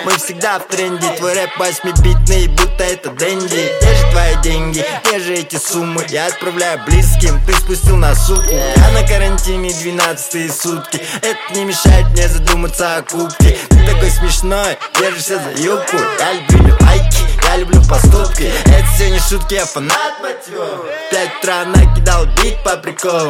Мы 0.06 0.12
всегда 0.18 0.60
в 0.60 0.68
тренде. 0.68 1.08
Твой 1.18 1.34
рэп 1.34 1.58
восьмибитный, 1.58 2.48
будто 2.48 2.84
это 2.84 3.10
Дэнди. 3.12 3.72
Где 3.82 3.96
же 3.96 4.12
твои 4.12 4.36
деньги, 4.44 4.86
где 5.04 5.20
же 5.20 5.34
эти 5.34 5.56
суммы? 5.56 6.06
Я 6.10 6.28
отправляю 6.28 6.80
близким, 6.86 7.42
ты 7.46 7.54
спустил 7.54 7.98
на 7.98 8.14
суку 8.16 8.42
Я 8.50 8.92
на 8.92 9.08
карантине 9.08 9.72
12 9.72 10.54
сутки. 10.54 11.02
Это 11.22 11.58
не 11.58 11.66
мешает 11.66 12.08
мне 12.12 12.28
задуматься 12.28 12.98
о 12.98 13.02
кубке. 13.02 13.58
Ты 13.70 13.86
такой 13.86 14.10
смешной, 14.12 14.78
держишься 15.00 15.42
за 15.42 15.62
юбку. 15.62 15.98
Я 16.20 16.34
люблю 16.34 16.78
лайки, 16.82 17.18
я 17.44 17.58
люблю 17.58 17.82
поступки. 17.90 18.52
Это 18.66 18.88
все 18.96 19.10
не 19.10 19.20
шутки, 19.20 19.56
я 19.56 19.66
фанат, 19.80 20.14
В 20.20 21.10
Пять 21.10 21.38
утра 21.40 21.66
накидал 21.66 22.26
бит 22.26 22.62
по 22.64 22.76
приколу. 22.78 23.30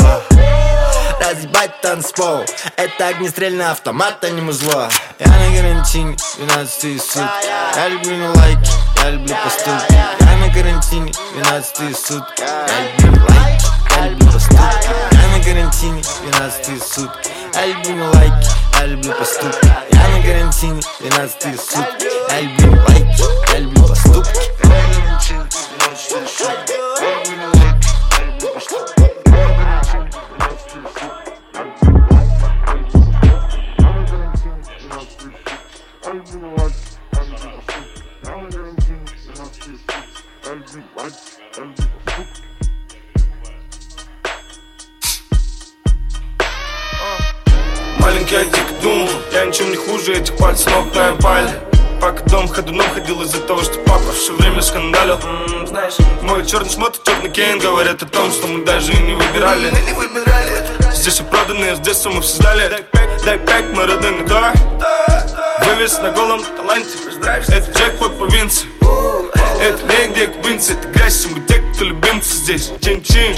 Разъебать 1.20 1.80
танцпол. 1.82 2.46
Это 2.76 3.08
огнестрельный 3.08 3.70
автомат, 3.70 4.24
а 4.24 4.30
не 4.30 4.42
музло. 4.42 4.90
Я 5.20 5.28
на 5.28 5.56
карантине 5.56 6.16
12 6.38 7.02
сутки 7.02 7.20
Я 7.76 7.90
люблю 7.90 8.16
не 8.16 8.28
лайки, 8.30 8.72
я 9.04 9.10
люблю 9.12 9.36
поступки 9.44 9.94
Я 10.20 10.38
на 10.38 10.54
карантине 10.54 11.12
12 11.34 11.98
сутки 11.98 12.42
Я 12.42 13.06
люблю 13.06 13.22
лайки, 13.30 13.66
я 13.98 14.08
люблю 14.08 14.32
поступки 14.32 14.90
Я 15.12 15.38
на 15.38 15.44
карантине 15.44 16.02
12 16.32 16.84
сутки 16.84 17.30
Я 17.54 17.66
люблю 17.66 17.96
не 17.96 18.04
лайки, 18.04 18.50
я 18.80 18.86
люблю 18.86 19.12
поступки. 19.14 19.68
Я 19.92 20.08
на 20.08 20.24
карантине 20.24 20.82
12 21.00 21.60
сутки 21.60 22.08
Я 22.30 22.42
люблю 22.42 22.82
лайки, 22.88 23.24
я 23.52 23.60
люблю 23.60 23.88
поступки. 23.88 24.40
Маленький 48.00 48.36
аддикт 48.38 48.59
дум. 48.82 49.10
Я 49.32 49.46
ничем 49.46 49.70
не 49.72 49.78
хуже 49.78 50.14
этих 50.14 50.38
пальцев 50.38 50.72
ног 50.74 50.94
на 50.96 51.16
пале 51.16 51.50
Пока 52.02 52.24
дом 52.26 52.48
ходуном 52.48 52.88
ходил 52.94 53.22
из-за 53.24 53.42
того, 53.42 53.62
что 53.62 53.78
папа 53.80 54.12
все 54.14 54.34
время 54.34 54.62
скандалил. 54.62 55.20
М, 55.24 55.68
Знаешь, 55.68 55.96
мой 56.22 56.46
черный 56.46 56.70
шмот 56.70 56.98
и 56.98 57.10
черный 57.10 57.30
кейн 57.30 57.60
Говорят 57.60 58.02
о 58.04 58.06
том, 58.06 58.32
что 58.32 58.48
мы 58.48 58.64
даже 58.64 58.94
и 58.94 58.98
не 58.98 59.14
выбирали. 59.14 59.72
Здесь 60.94 61.14
все 61.14 61.24
продано, 61.24 61.76
с 61.76 61.80
детства 61.80 62.10
мы 62.10 62.22
все 62.22 62.42
знали 62.42 62.86
Дай 63.26 63.38
пять, 63.40 63.66
мы 63.74 63.86
родные 63.86 64.24
да 64.26 64.54
Вывес 65.66 66.00
на 66.00 66.12
голом 66.12 66.42
таланте 66.58 66.90
Это 67.50 67.72
джекпот 67.72 68.18
по 68.18 68.26
Винции 68.26 68.68
это 69.62 69.86
не 69.88 70.14
где 70.14 70.28
квинцы, 70.28 70.72
это 70.74 70.88
грязь, 70.88 71.26
мы 71.26 71.42
кто 71.80 71.86
любимцы 71.86 72.36
здесь? 72.36 72.72
Чин-чин. 72.82 73.38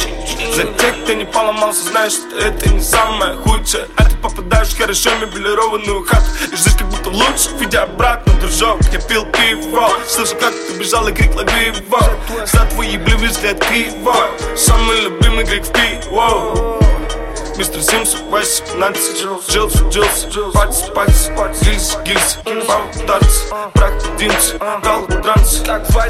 За 0.56 0.64
тех, 0.64 1.04
кто 1.04 1.14
не 1.14 1.26
поломался, 1.26 1.84
знаешь, 1.84 2.14
что 2.14 2.40
это 2.40 2.70
не 2.70 2.82
самое 2.82 3.36
худшее. 3.36 3.86
А 3.98 4.06
ты 4.06 4.18
попадаешь 4.18 4.70
в 4.70 4.78
хорошо 4.80 5.12
меблированную 5.22 6.04
хату 6.04 6.26
И 6.52 6.56
жизнь 6.56 6.76
как 6.76 6.90
будто 6.90 7.10
лучше, 7.12 7.52
видя 7.60 7.84
обратно, 7.84 8.34
дружок. 8.40 8.80
Я 8.92 9.00
пил 9.00 9.28
пиво, 9.28 9.92
слышал, 10.08 10.40
как 10.40 10.54
ты 10.56 10.74
бежал 10.74 11.08
и 11.08 11.14
крик 11.14 11.36
лови 11.36 11.72
За 12.52 12.66
твои 12.66 12.98
блювы 12.98 13.28
взгляд 13.28 13.64
криво. 13.64 14.16
Самый 14.58 15.02
любимый 15.02 15.46
грек 15.46 15.64
в 15.64 15.72
пиво. 15.72 16.80
Мистер 17.58 17.84
Симс, 17.84 18.16
18 18.32 19.24
Джилс, 19.52 19.76
Джилс, 19.92 20.52
Патс, 20.52 20.82
Патс, 20.96 21.62
Гильз, 21.62 21.96
Гильз 22.04 22.40
Бам, 22.68 22.90
Дарц, 23.06 23.52
Брак, 23.76 23.94
Динц, 24.18 24.54
Дал, 24.84 25.06
Транс. 25.06 25.62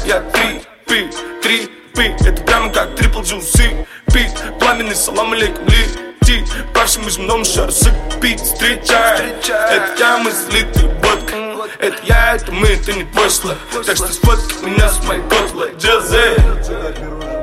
Я 0.06 0.20
три, 0.20 0.62
пи, 0.86 1.10
три, 1.42 1.81
пи. 1.94 2.14
Ето 2.26 2.44
прямо 2.44 2.72
как 2.72 2.94
трипл 2.94 3.18
GLC 3.18 3.84
Пи, 4.12 4.26
пламени, 4.60 4.94
салам 4.94 5.32
алейкум 5.32 5.66
ли 5.66 5.86
Ти, 6.26 6.44
пак 6.74 6.88
ще 6.88 7.00
между 7.00 7.22
много 7.22 7.44
шар 7.44 7.70
сък 7.70 7.94
Пи, 8.20 8.36
встречай 8.36 9.32
Ето 9.70 9.92
тя 9.96 10.18
мислите 10.18 10.82
бътка 11.02 11.54
Ето 11.80 12.02
я, 12.08 12.34
ето 12.34 12.52
ми, 12.52 12.82
те 12.82 12.96
ни 12.96 13.04
пъшла 13.04 13.56
Так 13.86 13.96
ще 13.96 14.12
спът, 14.12 14.62
ми 14.62 14.70
нас 14.70 15.06
май 15.06 15.20
котла 15.20 15.66
Джазе 15.78 16.36
Джазе! 16.36 17.41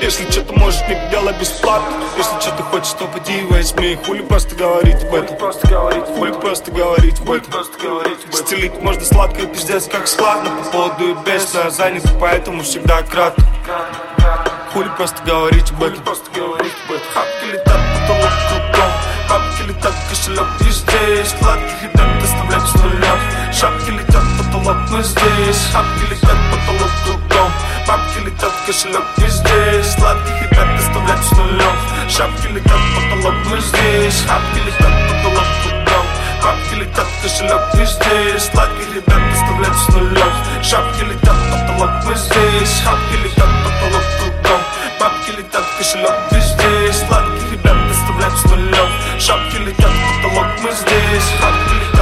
Если 0.00 0.30
что-то 0.30 0.52
можешь, 0.54 0.80
не 0.88 1.10
делай 1.10 1.34
бесплатно 1.40 1.92
Если 2.16 2.40
что-то 2.40 2.62
хочешь, 2.62 2.92
то 2.92 3.06
поди 3.06 3.40
и 3.40 3.42
возьми. 3.42 3.98
Хули 4.06 4.22
просто 4.22 4.54
говорить 4.54 5.02
об 5.02 5.14
этом? 5.14 5.36
Просто 5.36 5.66
Хули 6.14 6.32
просто 6.32 6.70
говорить 6.70 7.18
об 7.20 7.30
этом? 7.32 7.50
Просто 7.50 7.76
Стелить 8.32 8.80
можно 8.80 9.04
сладко 9.04 9.42
и 9.42 9.46
пиздец 9.46 9.88
как 9.90 10.06
складно 10.06 10.50
По 10.50 10.70
поводу 10.70 11.08
и 11.10 11.14
без, 11.26 11.52
я 11.52 11.70
занят, 11.70 12.04
поэтому 12.20 12.62
всегда 12.62 13.02
кратко. 13.02 13.42
Хули 14.72 14.88
просто 14.96 15.20
говорить 15.24 15.70
об 15.72 15.82
этом? 15.82 16.04
Просто 16.04 16.30
говорить 16.30 16.72
об 16.86 16.94
этом 16.94 17.12
Хапки 17.12 17.44
летят, 17.52 17.80
потолок 18.00 18.32
кругом. 18.48 18.92
Бабки 19.28 19.62
летят, 19.68 19.94
кошелек 20.08 20.46
везде 20.60 21.24
Сладких 21.24 21.82
ребят 21.82 22.20
доставлять 22.20 22.62
с 22.62 22.74
нулем 22.74 23.52
Шапки 23.52 23.90
летят, 23.90 24.24
потолок 24.38 24.76
мы 24.90 25.02
здесь. 25.02 25.72
Шапки 25.72 26.10
летят, 26.10 26.36
потолок 26.52 26.90
кругом 27.04 27.37
Бабки 27.88 28.18
летят, 28.18 28.52
кошелек. 28.66 29.02
Везде 29.16 29.82
Сладких 29.82 30.42
ребят 30.42 30.76
доставлять 30.76 31.24
с 31.24 31.32
нулем 31.32 31.76
Шапки 32.06 32.46
летят, 32.48 32.80
потолок 32.94 33.34
мы 33.46 33.58
здесь. 33.60 34.24
Шапки 34.26 34.58
летят, 34.66 34.92
потолок 35.08 35.48
кругом 35.62 36.06
Бабки 36.42 36.74
летят, 36.74 37.06
кошелек 37.22 37.62
везде 37.72 38.38
Сладких 38.38 38.94
ребят 38.94 39.22
доставлять 39.32 39.74
с 39.74 39.88
нулем 39.88 40.32
Шапки 40.62 41.02
летят, 41.02 41.36
потолок 41.50 41.90
мы 42.04 42.14
здесь. 42.14 42.82
Шапки 42.84 43.16
летят, 43.24 43.48
потолок 43.64 44.04
кругом 44.20 44.60
Бабки 45.00 45.30
летят, 45.30 45.64
кошелек 45.78 46.16
везде 46.30 46.92
Сладких 46.92 47.52
ребят 47.52 47.88
доставлять 47.88 48.36
с 48.36 48.44
нулем 48.44 48.90
Шапки 49.18 49.56
летят, 49.64 49.92
потолок 50.22 50.48
мы 50.60 50.70
здесь. 50.72 51.28
Шапки 51.40 51.72
летят, 51.72 51.97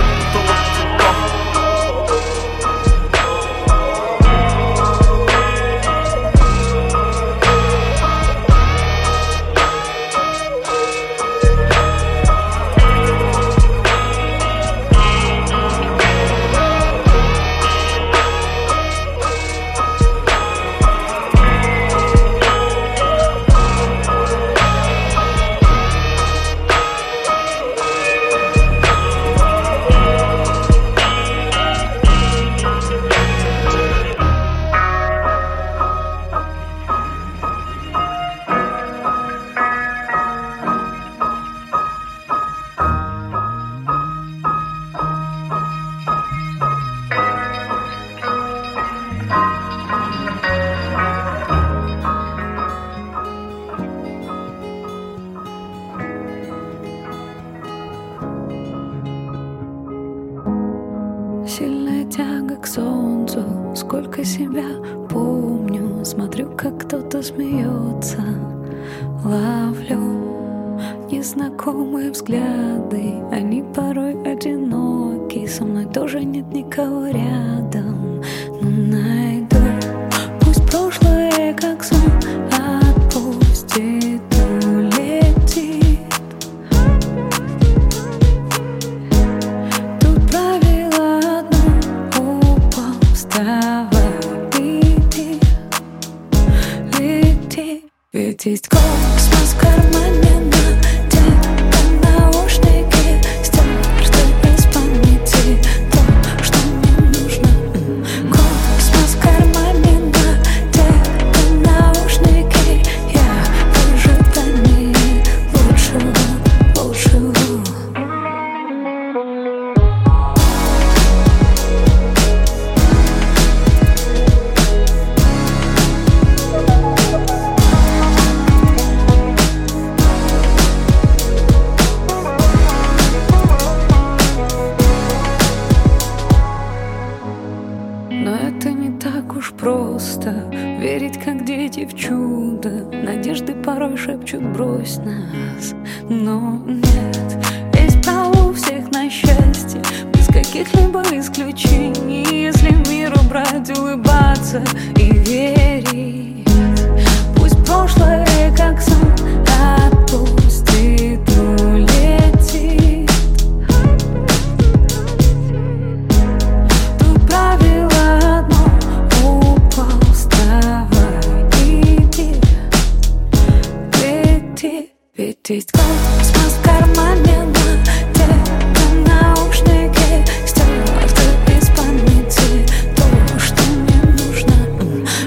Ведь 175.17 175.49
есть 175.49 175.71
космос 175.71 176.55
в 176.59 176.63
кармане 176.65 177.45
Надень 177.45 179.07
наушники? 179.07 180.25
Стерто 180.45 181.23
из 181.53 181.69
памяти 181.69 182.67
То, 182.97 183.39
что 183.39 183.63
мне 183.63 184.01
нужно. 184.19 184.57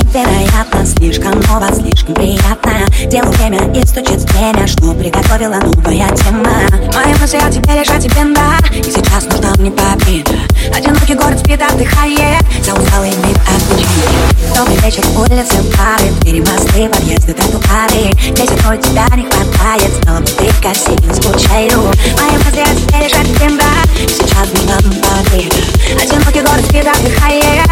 невероятно 0.03 0.70
Слишком 1.01 1.31
ново, 1.49 1.67
слишком 1.73 2.13
приятно. 2.13 2.85
Делаю 3.07 3.31
время 3.31 3.57
и 3.73 3.83
стучит 3.87 4.21
время. 4.33 4.67
Что 4.67 4.93
приготовила 4.93 5.55
новая 5.55 6.07
тема? 6.15 6.53
Мои 6.93 7.15
мысли 7.19 7.37
о 7.37 7.49
тебе 7.49 7.81
о 7.81 7.99
тебе, 7.99 8.23
да. 8.35 8.59
И 8.69 8.83
сейчас 8.83 9.25
нужно 9.25 9.51
мне 9.57 9.71
побить 9.71 10.27
Одинокий 10.71 11.15
город 11.15 11.39
спит, 11.39 11.59
отдыхает. 11.59 12.45
За 12.63 12.75
усталый 12.75 13.09
вид 13.09 13.39
отвечает 13.49 14.55
Добрый 14.55 14.77
вечер, 14.77 15.03
улицы, 15.17 15.63
пары 15.75 16.11
Двери, 16.21 16.41
мосты, 16.41 16.87
подъезды, 16.87 17.33
тротуары 17.33 18.11
Здесь 18.21 18.51
одной 18.51 18.77
тебя 18.77 19.07
не 19.15 19.23
хватает. 19.23 19.91
Знала 20.03 20.19
бы 20.19 20.27
ты, 20.27 20.51
сильно 20.75 21.15
скучаю. 21.15 21.81
Мои 22.21 22.37
мысли 22.37 22.61
о 22.61 22.75
тебе 22.75 23.07
о 23.07 23.25
тебе, 23.25 23.57
да. 23.57 24.03
И 24.03 24.07
сейчас 24.07 24.47
нужно 24.53 24.77
мне 24.87 25.01
побить 25.01 25.51
Одинокий 25.99 26.41
город 26.41 26.63
спит, 26.69 26.85
отдыхает. 26.85 27.65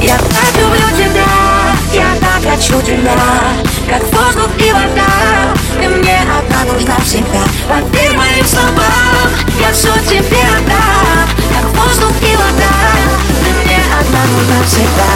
Я 0.00 0.16
так 0.16 0.60
люблю 0.60 0.88
тебя, 0.96 1.53
я 2.44 2.56
тебя 2.56 3.16
Как 3.88 4.02
воздух 4.12 4.50
и 4.58 4.72
вода. 4.72 5.54
Ты 5.80 5.88
мне 5.88 6.18
одна 6.20 6.64
нужна 6.72 6.96
всегда. 7.00 7.42
Поверь 7.68 8.16
моим 8.16 8.44
словам 8.44 9.30
Я 9.60 9.72
все 9.72 9.92
тебе 10.08 10.42
отдам. 10.56 11.28
Как 11.48 11.64
воздух 11.74 12.12
и 12.20 12.36
вода 12.36 12.76
Ты 13.44 13.50
мне 13.64 13.80
одна 13.98 14.24
нужна 14.26 14.62
всегда 14.66 15.08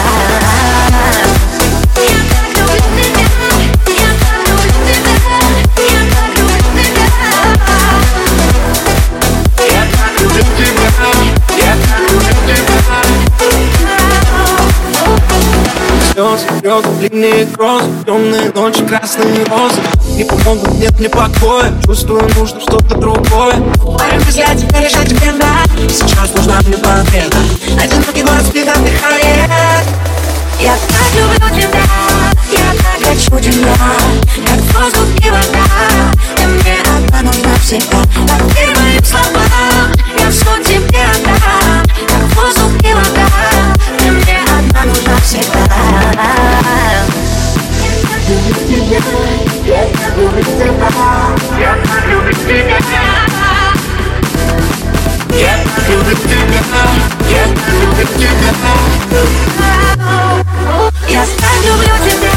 слез 16.19 16.45
Лед, 16.63 16.85
длинные 16.99 17.45
грозы, 17.45 17.85
темные 18.05 18.51
ночи, 18.51 18.85
красные 18.85 19.45
розы. 19.45 19.81
Не 20.15 20.23
помогут, 20.25 20.73
нет 20.75 20.99
мне 20.99 21.09
покоя 21.09 21.71
Чувствую, 21.85 22.29
нужно 22.37 22.59
что-то 22.59 22.95
другое. 22.95 23.55
Мои 23.55 24.19
мысли 24.25 24.41
о 24.41 24.55
тебе 24.55 24.79
лишь 24.79 24.95
о 24.95 25.05
тебе, 25.05 25.31
да 25.39 25.63
Сейчас 25.87 26.33
нужна 26.35 26.59
мне 26.65 26.77
победа. 26.77 27.37
Одинокий 27.81 28.23
город 28.23 28.43
спит, 28.45 28.67
отдыхает 28.67 29.49
Я 30.59 30.73
так 30.73 31.07
люблю 31.15 31.61
тебя 31.61 31.83
Я 32.51 32.73
так 32.73 33.07
хочу 33.07 33.39
тебя. 33.39 33.75
Как 34.45 34.81
воздух 34.81 35.25
и 35.25 35.29
вода 35.29 36.11
Ты 36.35 36.47
мне 36.47 36.77
одна 36.81 37.21
нужна 37.21 37.55
всегда 37.61 37.97
Поверь 38.27 38.75
моим 38.77 39.03
словам 39.05 39.93
Я 40.19 40.31
все 40.31 40.63
тебе 40.63 40.99
отдам. 41.13 41.85
Как 42.07 42.35
воздух 42.35 42.83
и 42.83 42.93
вода 42.93 43.27
Ты 43.99 44.11
мне 44.11 44.38
одна 44.59 44.85
нужна 44.85 45.15
всегда 45.21 45.59
Я 61.09 61.25
так 61.25 61.59
люблю 61.65 61.93
тебя 62.05 62.33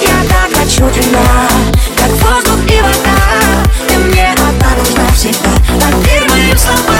Я 0.00 0.24
так 0.28 0.48
хочу 0.56 0.90
тебя 0.90 1.20
Как 1.96 2.10
воздух 2.10 2.60
и 2.66 2.80
вода, 2.80 3.18
ты 3.88 3.98
мне 3.98 4.32
одна 4.32 4.70
нужна 4.76 5.06
всегда 5.14 5.50
Поверь 5.68 6.28
моим 6.28 6.56
словам, 6.56 6.99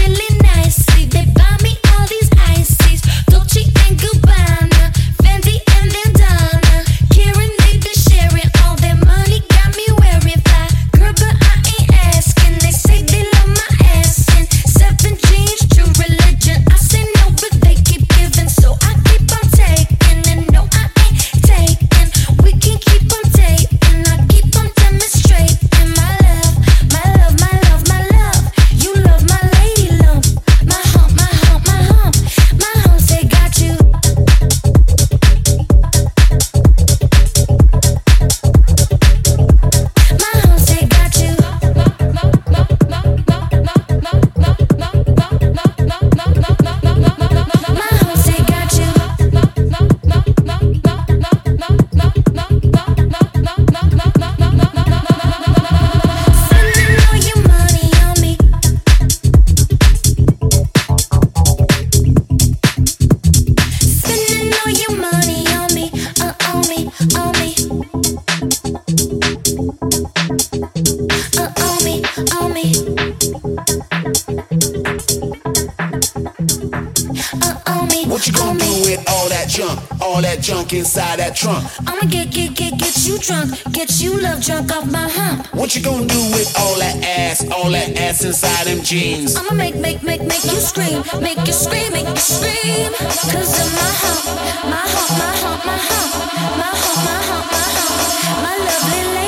that 88.21 88.27
inside 88.27 88.67
them 88.67 88.83
jeans? 88.83 89.35
I'ma 89.35 89.53
make, 89.53 89.75
make, 89.75 90.03
make, 90.03 90.21
make 90.21 90.43
you 90.43 90.59
scream, 90.59 91.03
make 91.21 91.37
you 91.47 91.53
scream, 91.53 91.91
make 91.93 92.07
you 92.07 92.15
scream. 92.17 92.91
Cause 93.33 93.53
of 93.59 93.69
my 93.73 93.89
hump, 94.01 94.25
my 94.69 94.83
hump, 94.93 95.11
my 95.17 95.31
hump, 95.41 95.65
my 95.65 95.77
hump, 95.77 96.11
my 96.57 96.69
hump, 96.81 96.99
my 97.05 97.17
hump, 97.29 97.51
my 97.51 97.65
hump, 97.77 98.43
my 98.43 98.55
lovely 98.67 99.01
lady 99.15 99.20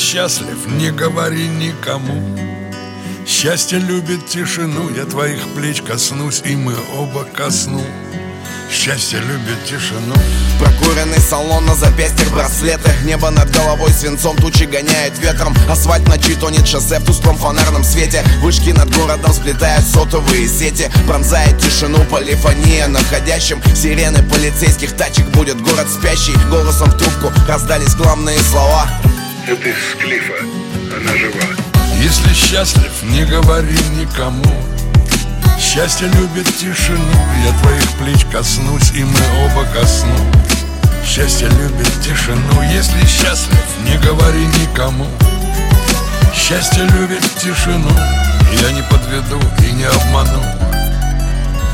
счастлив, 0.00 0.66
не 0.66 0.90
говори 0.90 1.46
никому. 1.46 2.36
Счастье 3.26 3.78
любит 3.78 4.26
тишину 4.26 4.88
Я 4.96 5.04
твоих 5.04 5.40
плеч 5.54 5.82
коснусь, 5.82 6.42
и 6.44 6.56
мы 6.56 6.74
оба 6.96 7.24
ко 7.24 7.50
сну. 7.50 7.84
Счастье 8.72 9.18
любит 9.18 9.64
тишину. 9.66 10.14
Прокуренный 10.58 11.18
салон 11.18 11.66
на 11.66 11.74
запястьях 11.74 12.30
браслеты. 12.30 12.90
Небо 13.04 13.30
над 13.30 13.50
головой 13.50 13.90
свинцом 13.90 14.36
тучи 14.36 14.64
гоняет 14.64 15.18
ветром. 15.18 15.54
Асфальт 15.68 16.08
ночи 16.08 16.34
тонет 16.34 16.66
шоссе 16.66 16.98
в 16.98 17.04
тусклом 17.04 17.36
фонарном 17.36 17.84
свете. 17.84 18.24
Вышки 18.40 18.70
над 18.70 18.94
городом 18.96 19.32
сплетают 19.34 19.84
сотовые 19.84 20.48
сети. 20.48 20.90
Пронзает 21.06 21.58
тишину 21.58 21.98
полифония 22.04 22.86
находящим 22.86 23.60
Сирены 23.74 24.22
полицейских. 24.22 24.96
Тачек 24.96 25.26
будет 25.26 25.60
город 25.60 25.88
спящий. 25.90 26.34
Голосом 26.48 26.90
в 26.90 26.96
трубку 26.96 27.32
раздались 27.46 27.94
главные 27.96 28.38
слова 28.38 28.88
Это 29.46 29.68
из 29.68 29.94
Клифа, 29.98 30.34
она 30.96 31.16
жива. 31.16 31.40
Если 32.00 32.32
счастлив, 32.34 32.90
не 33.02 33.24
говори 33.24 33.76
никому. 33.98 34.44
Счастье 35.58 36.08
любит 36.08 36.46
тишину. 36.56 37.12
Я 37.44 37.52
твоих 37.60 37.88
плеч 37.98 38.26
коснусь, 38.30 38.92
и 38.94 39.02
мы 39.02 39.20
оба 39.44 39.64
ко 39.72 39.86
сну. 39.86 40.16
Счастье 41.04 41.48
любит 41.48 41.90
тишину. 42.02 42.62
Если 42.72 43.04
счастлив, 43.06 43.64
не 43.84 43.96
говори 43.98 44.46
никому. 44.46 45.06
Счастье 46.34 46.84
любит 46.84 47.22
тишину. 47.38 47.90
Я 48.60 48.72
не 48.72 48.82
подведу 48.82 49.40
и 49.66 49.72
не 49.72 49.84
обману 49.84 50.59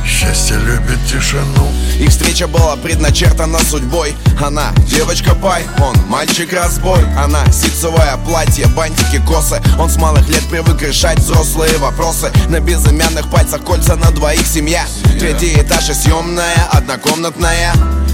Счастье 0.07 0.57
любит 0.57 0.99
тишину. 1.07 1.69
Их 1.99 2.11
встреча 2.11 2.47
была 2.47 2.77
предначертана 2.77 3.59
судьбой. 3.59 4.15
Она 4.41 4.73
девочка 4.87 5.35
пай, 5.35 5.65
он 5.83 5.97
мальчик 6.09 6.53
разбой. 6.53 7.05
Она 7.16 7.45
ситцевое 7.51 8.16
платье, 8.24 8.66
бантики, 8.69 9.20
косы. 9.27 9.61
Он 9.78 9.91
с 9.91 9.97
малых 9.97 10.28
лет 10.28 10.45
привык 10.49 10.81
решать 10.83 11.19
взрослые 11.19 11.77
вопросы. 11.78 12.31
На 12.49 12.61
безымянных 12.61 13.28
пальцах 13.31 13.62
кольца 13.62 13.97
на 13.97 14.11
двоих 14.12 14.47
семья. 14.47 14.85
Третий 15.19 15.55
этаж 15.61 15.91
и 15.91 15.95
съемная, 15.95 16.69
однокомнатная. 16.70 17.73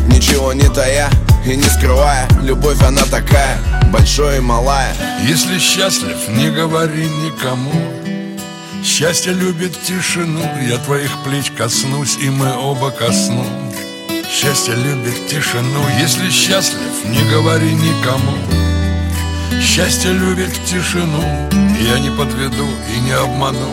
Ничего 0.09 0.53
не 0.55 0.69
тая 0.69 1.11
и 1.45 1.55
не 1.55 1.65
скрывая. 1.65 2.27
Любовь 2.41 2.81
она 2.83 3.03
такая, 3.03 3.59
большая 3.93 4.39
и 4.39 4.41
малая. 4.41 4.95
Если 5.27 5.59
счастлив, 5.59 6.17
не 6.29 6.51
говори 6.51 7.07
никому 7.09 8.02
Счастье 8.85 9.33
любит 9.33 9.81
тишину 9.81 10.43
Я 10.61 10.77
твоих 10.79 11.23
плеч 11.23 11.53
коснусь, 11.57 12.17
и 12.21 12.31
мы 12.31 12.53
оба 12.53 12.91
ко 12.91 13.13
сну 13.13 13.47
Счастье 14.29 14.75
любит 14.75 15.29
тишину 15.29 15.81
Если 16.01 16.29
счастлив, 16.31 17.05
не 17.05 17.23
говори 17.31 17.73
никому. 17.75 18.37
Счастье 19.63 20.13
любит 20.13 20.53
тишину 20.65 21.23
Я 21.81 22.01
не 22.01 22.11
подведу 22.11 22.67
и 22.93 23.01
не 23.01 23.13
обману. 23.13 23.71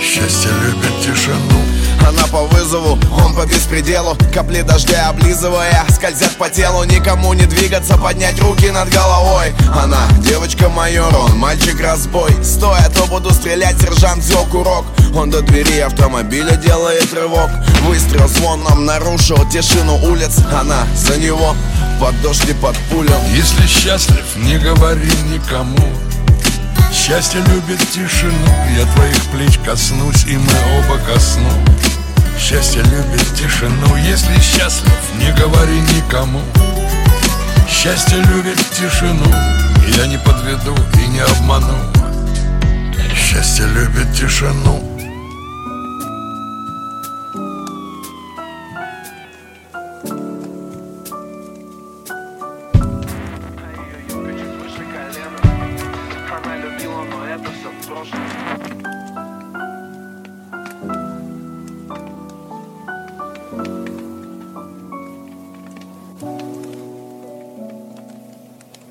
Счастье 0.00 0.50
любит 0.64 1.00
тишину 1.02 1.60
Она 2.06 2.24
по 2.28 2.42
вызову, 2.42 2.98
он 3.24 3.34
по 3.34 3.44
беспределу. 3.46 4.16
Капли 4.32 4.62
дождя 4.62 5.08
облизывая, 5.08 5.84
скользят 5.90 6.36
по 6.36 6.48
телу. 6.48 6.84
Никому 6.84 7.32
не 7.34 7.46
двигаться, 7.46 7.98
поднять 7.98 8.40
руки 8.40 8.70
над 8.70 8.88
головой. 8.90 9.52
Она 9.74 10.06
девочка-майор, 10.20 11.12
он 11.16 11.36
мальчик-разбой 11.36 12.30
Стоя, 12.44 12.88
то 12.90 13.06
буду 13.06 13.32
стрелять, 13.32 13.80
сержант 13.80 14.22
взял 14.22 14.44
курок. 14.46 14.84
Он 15.16 15.30
до 15.30 15.42
двери 15.42 15.80
автомобиля 15.80 16.54
делает 16.54 17.12
рывок. 17.12 17.50
Выстрел 17.82 18.28
звоном 18.28 18.84
нарушил 18.84 19.38
тишину 19.48 19.96
улиц. 20.04 20.38
Она 20.52 20.86
за 20.94 21.18
него 21.18 21.56
под 21.98 22.20
дождь 22.22 22.48
и 22.48 22.52
под 22.54 22.76
пулю. 22.88 23.10
Если 23.34 23.66
счастлив, 23.66 24.24
не 24.36 24.58
говори 24.58 25.10
никому. 25.32 25.88
Счастье 26.92 27.40
любит 27.40 27.80
тишину. 27.90 28.48
Я 28.78 28.86
твоих 28.94 29.22
плеч 29.32 29.58
коснусь, 29.64 30.24
и 30.26 30.36
мы 30.36 30.52
оба 30.78 30.98
ко 30.98 31.18
сну 31.18 31.50
Счастье 32.38 32.82
любит 32.82 33.26
тишину 33.34 33.96
Если 33.96 34.40
счастлив, 34.40 34.92
не 35.18 35.32
говори 35.32 35.80
никому. 35.80 36.40
Счастье 37.68 38.18
любит 38.18 38.58
тишину 38.70 39.26
Я 39.96 40.06
не 40.06 40.18
подведу 40.18 40.74
и 41.02 41.06
не 41.08 41.20
обману. 41.20 41.76
Счастье 43.14 43.66
любит 43.66 44.12
тишину 44.14 44.95